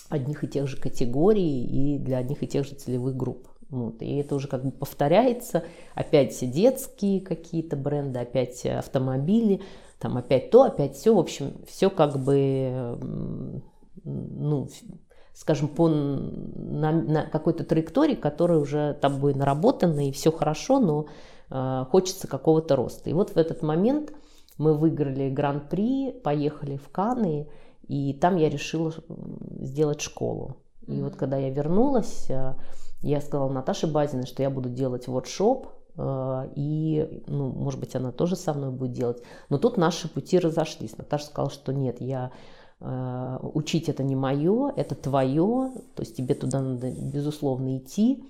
[0.08, 3.48] одних и тех же категорий и для одних и тех же целевых групп.
[3.68, 4.02] Вот.
[4.02, 5.64] И это уже как бы повторяется.
[5.94, 9.62] Опять детские какие-то бренды, опять автомобили,
[9.98, 11.14] там опять то, опять все.
[11.14, 13.00] В общем, все как бы
[14.04, 14.68] ну,
[15.34, 21.06] скажем, по на, на какой-то траектории, которая уже там будет наработана, и все хорошо, но
[21.50, 23.10] э, хочется какого-то роста.
[23.10, 24.12] И вот в этот момент
[24.58, 27.48] мы выиграли гран-при, поехали в Каны,
[27.88, 28.92] и там я решила
[29.60, 30.56] сделать школу.
[30.86, 31.04] И mm-hmm.
[31.04, 32.54] вот когда я вернулась, э,
[33.00, 38.12] я сказала Наташе Базиной, что я буду делать воркшоп, э, и, ну, может быть, она
[38.12, 39.22] тоже со мной будет делать.
[39.48, 40.96] Но тут наши пути разошлись.
[40.98, 42.32] Наташа сказала, что нет, я
[42.82, 48.24] учить это не мое, это твое, то есть тебе туда надо, безусловно, идти,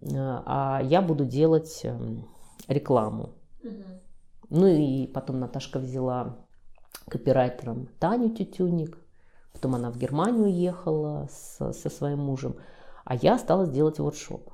[0.00, 2.26] э, а я буду делать эм,
[2.66, 3.34] рекламу.
[3.62, 3.72] Угу.
[4.50, 6.38] Ну и потом Наташка взяла
[7.08, 8.98] копирайтером Таню Тютюник,
[9.52, 12.56] потом она в Германию уехала с, со своим мужем,
[13.04, 14.50] а я осталась делать воркшоп.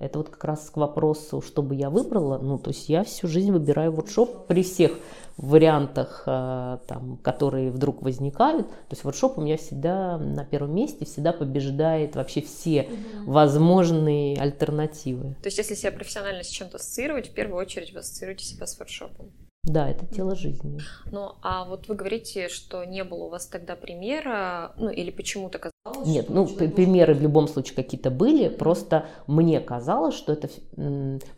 [0.00, 2.38] Это вот как раз к вопросу, что бы я выбрала.
[2.38, 4.98] Ну, то есть я всю жизнь выбираю воркшоп при всех
[5.36, 8.68] вариантах, э, там, которые вдруг возникают.
[8.68, 13.32] То есть воркшоп у меня всегда на первом месте, всегда побеждает вообще все угу.
[13.32, 15.34] возможные альтернативы.
[15.42, 18.78] То есть если себя профессионально с чем-то ассоциировать, в первую очередь вы ассоциируете себя с
[18.78, 19.32] воркшопом?
[19.64, 20.78] Да, это тело жизни.
[21.10, 25.58] Ну, а вот вы говорите, что не было у вас тогда примера, ну, или почему-то
[25.58, 30.50] казалось, Нет, ну, примеры в любом случае какие-то были, просто мне казалось, что это...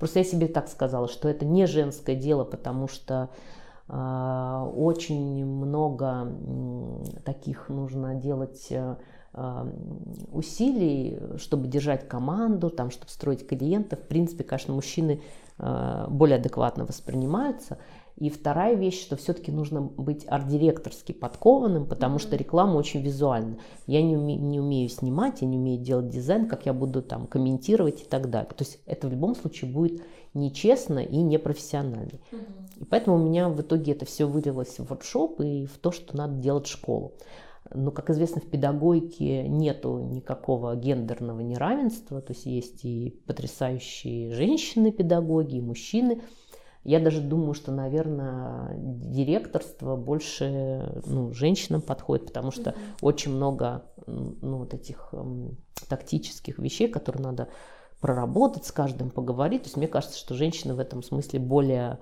[0.00, 3.30] Просто я себе так сказала, что это не женское дело, потому что
[3.88, 6.32] очень много
[7.24, 8.68] таких нужно делать...
[8.70, 8.96] Э,
[10.32, 13.98] усилий, чтобы держать команду, там, чтобы строить клиентов.
[13.98, 15.20] В принципе, конечно, мужчины
[15.58, 17.76] э, более адекватно воспринимаются.
[18.16, 22.20] И вторая вещь, что все-таки нужно быть арт-директорски подкованным, потому mm-hmm.
[22.20, 23.58] что реклама очень визуальна.
[23.86, 27.26] Я не, уме, не умею снимать, я не умею делать дизайн, как я буду там
[27.26, 28.50] комментировать и так далее.
[28.56, 32.20] То есть это в любом случае будет нечестно и непрофессионально.
[32.32, 32.65] Mm-hmm.
[32.76, 36.16] И поэтому у меня в итоге это все вылилось в воркшоп и в то, что
[36.16, 37.14] надо делать школу.
[37.74, 45.56] Но, как известно, в педагогике нету никакого гендерного неравенства, то есть есть и потрясающие женщины-педагоги,
[45.56, 46.22] и мужчины–
[46.86, 52.98] я даже думаю, что, наверное, директорство больше ну, женщинам подходит, потому что mm-hmm.
[53.02, 55.12] очень много ну, вот этих
[55.88, 57.48] тактических вещей, которые надо
[58.00, 59.62] проработать с каждым, поговорить.
[59.62, 61.98] То есть мне кажется, что женщины в этом смысле более,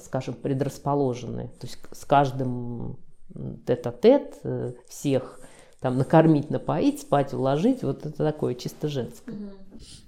[0.00, 1.48] скажем, предрасположены.
[1.60, 2.98] То есть с каждым
[3.66, 5.40] тет-а-тет э, всех
[5.80, 9.36] там накормить, напоить, спать, уложить, вот это такое чисто женское.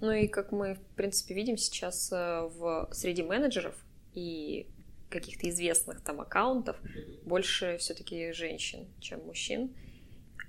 [0.01, 3.75] Ну и как мы, в принципе, видим сейчас э, в среди менеджеров,
[4.15, 4.67] и
[5.11, 6.77] каких-то известных там аккаунтов
[7.25, 9.75] больше все-таки женщин, чем мужчин.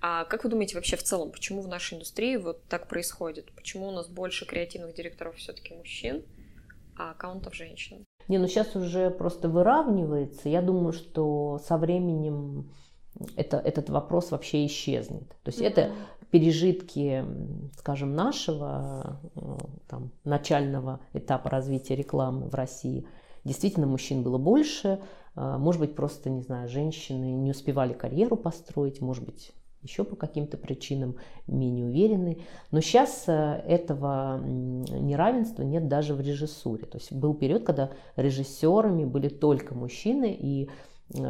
[0.02, 3.52] А как вы думаете вообще в целом, почему в нашей индустрии вот так происходит?
[3.52, 6.24] Почему у нас больше креативных директоров все-таки мужчин,
[6.98, 8.06] аккаунтов женщин.
[8.28, 10.50] Не, ну сейчас уже просто выравнивается.
[10.50, 12.70] Я думаю, что со временем
[13.36, 15.30] это, этот вопрос вообще исчезнет.
[15.44, 15.68] То есть mm-hmm.
[15.68, 15.92] это
[16.30, 17.26] пережитки,
[17.78, 23.08] скажем, нашего э, там, начального этапа развития рекламы в России.
[23.44, 25.00] Действительно, мужчин было больше.
[25.36, 30.16] Э, может быть, просто, не знаю, женщины не успевали карьеру построить, может быть, еще по
[30.16, 31.16] каким-то причинам
[31.48, 32.40] менее уверены.
[32.72, 36.86] Но сейчас э, этого неравенства нет даже в режиссуре.
[36.86, 40.70] То есть был период, когда режиссерами были только мужчины, и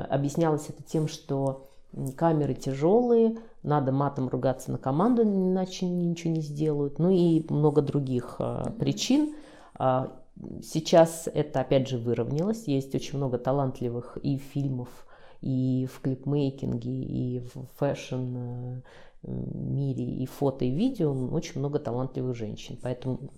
[0.09, 1.67] объяснялось это тем, что
[2.15, 6.99] камеры тяжелые, надо матом ругаться на команду, иначе ничего не сделают.
[6.99, 9.35] Ну и много других а, причин.
[9.75, 10.21] А,
[10.61, 12.67] сейчас это опять же выровнялось.
[12.67, 15.06] Есть очень много талантливых и фильмов,
[15.41, 18.81] и в клипмейкинге, и в fashion э,
[19.23, 21.13] мире, и фото, и видео.
[21.29, 22.77] Очень много талантливых женщин.
[22.81, 23.31] Поэтому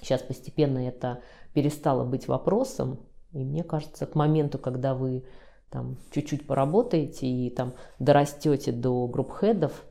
[0.00, 1.22] сейчас постепенно это
[1.54, 2.98] перестало быть вопросом.
[3.32, 5.24] И мне кажется, к моменту, когда вы
[5.70, 9.84] там чуть-чуть поработаете и там дорастете до group head ов,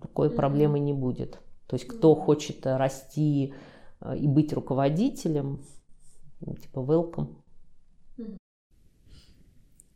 [0.00, 0.36] такой mm-hmm.
[0.36, 1.40] проблемы не будет.
[1.66, 3.54] То есть кто хочет расти
[4.00, 5.64] э, и быть руководителем,
[6.40, 7.41] типа welcome.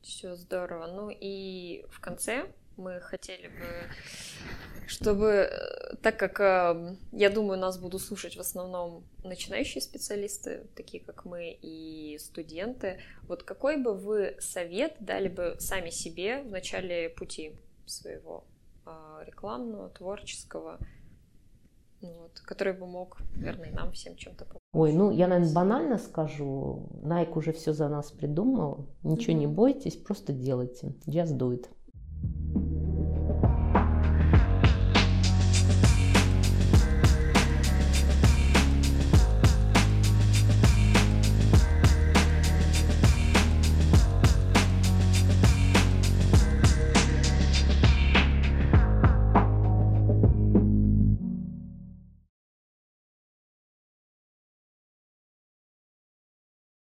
[0.06, 0.86] Все здорово.
[0.86, 2.46] Ну и в конце
[2.76, 3.90] мы хотели бы,
[4.86, 11.02] чтобы, э, так как, эм, я думаю, нас будут слушать в основном начинающие специалисты, такие
[11.02, 17.10] как мы, и студенты, вот какой бы вы совет дали бы сами себе в начале
[17.10, 18.44] пути своего
[18.84, 20.78] а, рекламного, творческого,
[22.00, 24.62] вот, который бы мог, наверное, нам всем чем-то помочь.
[24.72, 26.88] Ой, ну я, наверное, банально скажу.
[27.02, 28.86] Nike уже все за нас придумал.
[29.02, 29.38] Ничего mm-hmm.
[29.38, 30.94] не бойтесь, просто делайте.
[31.06, 31.68] Just do it.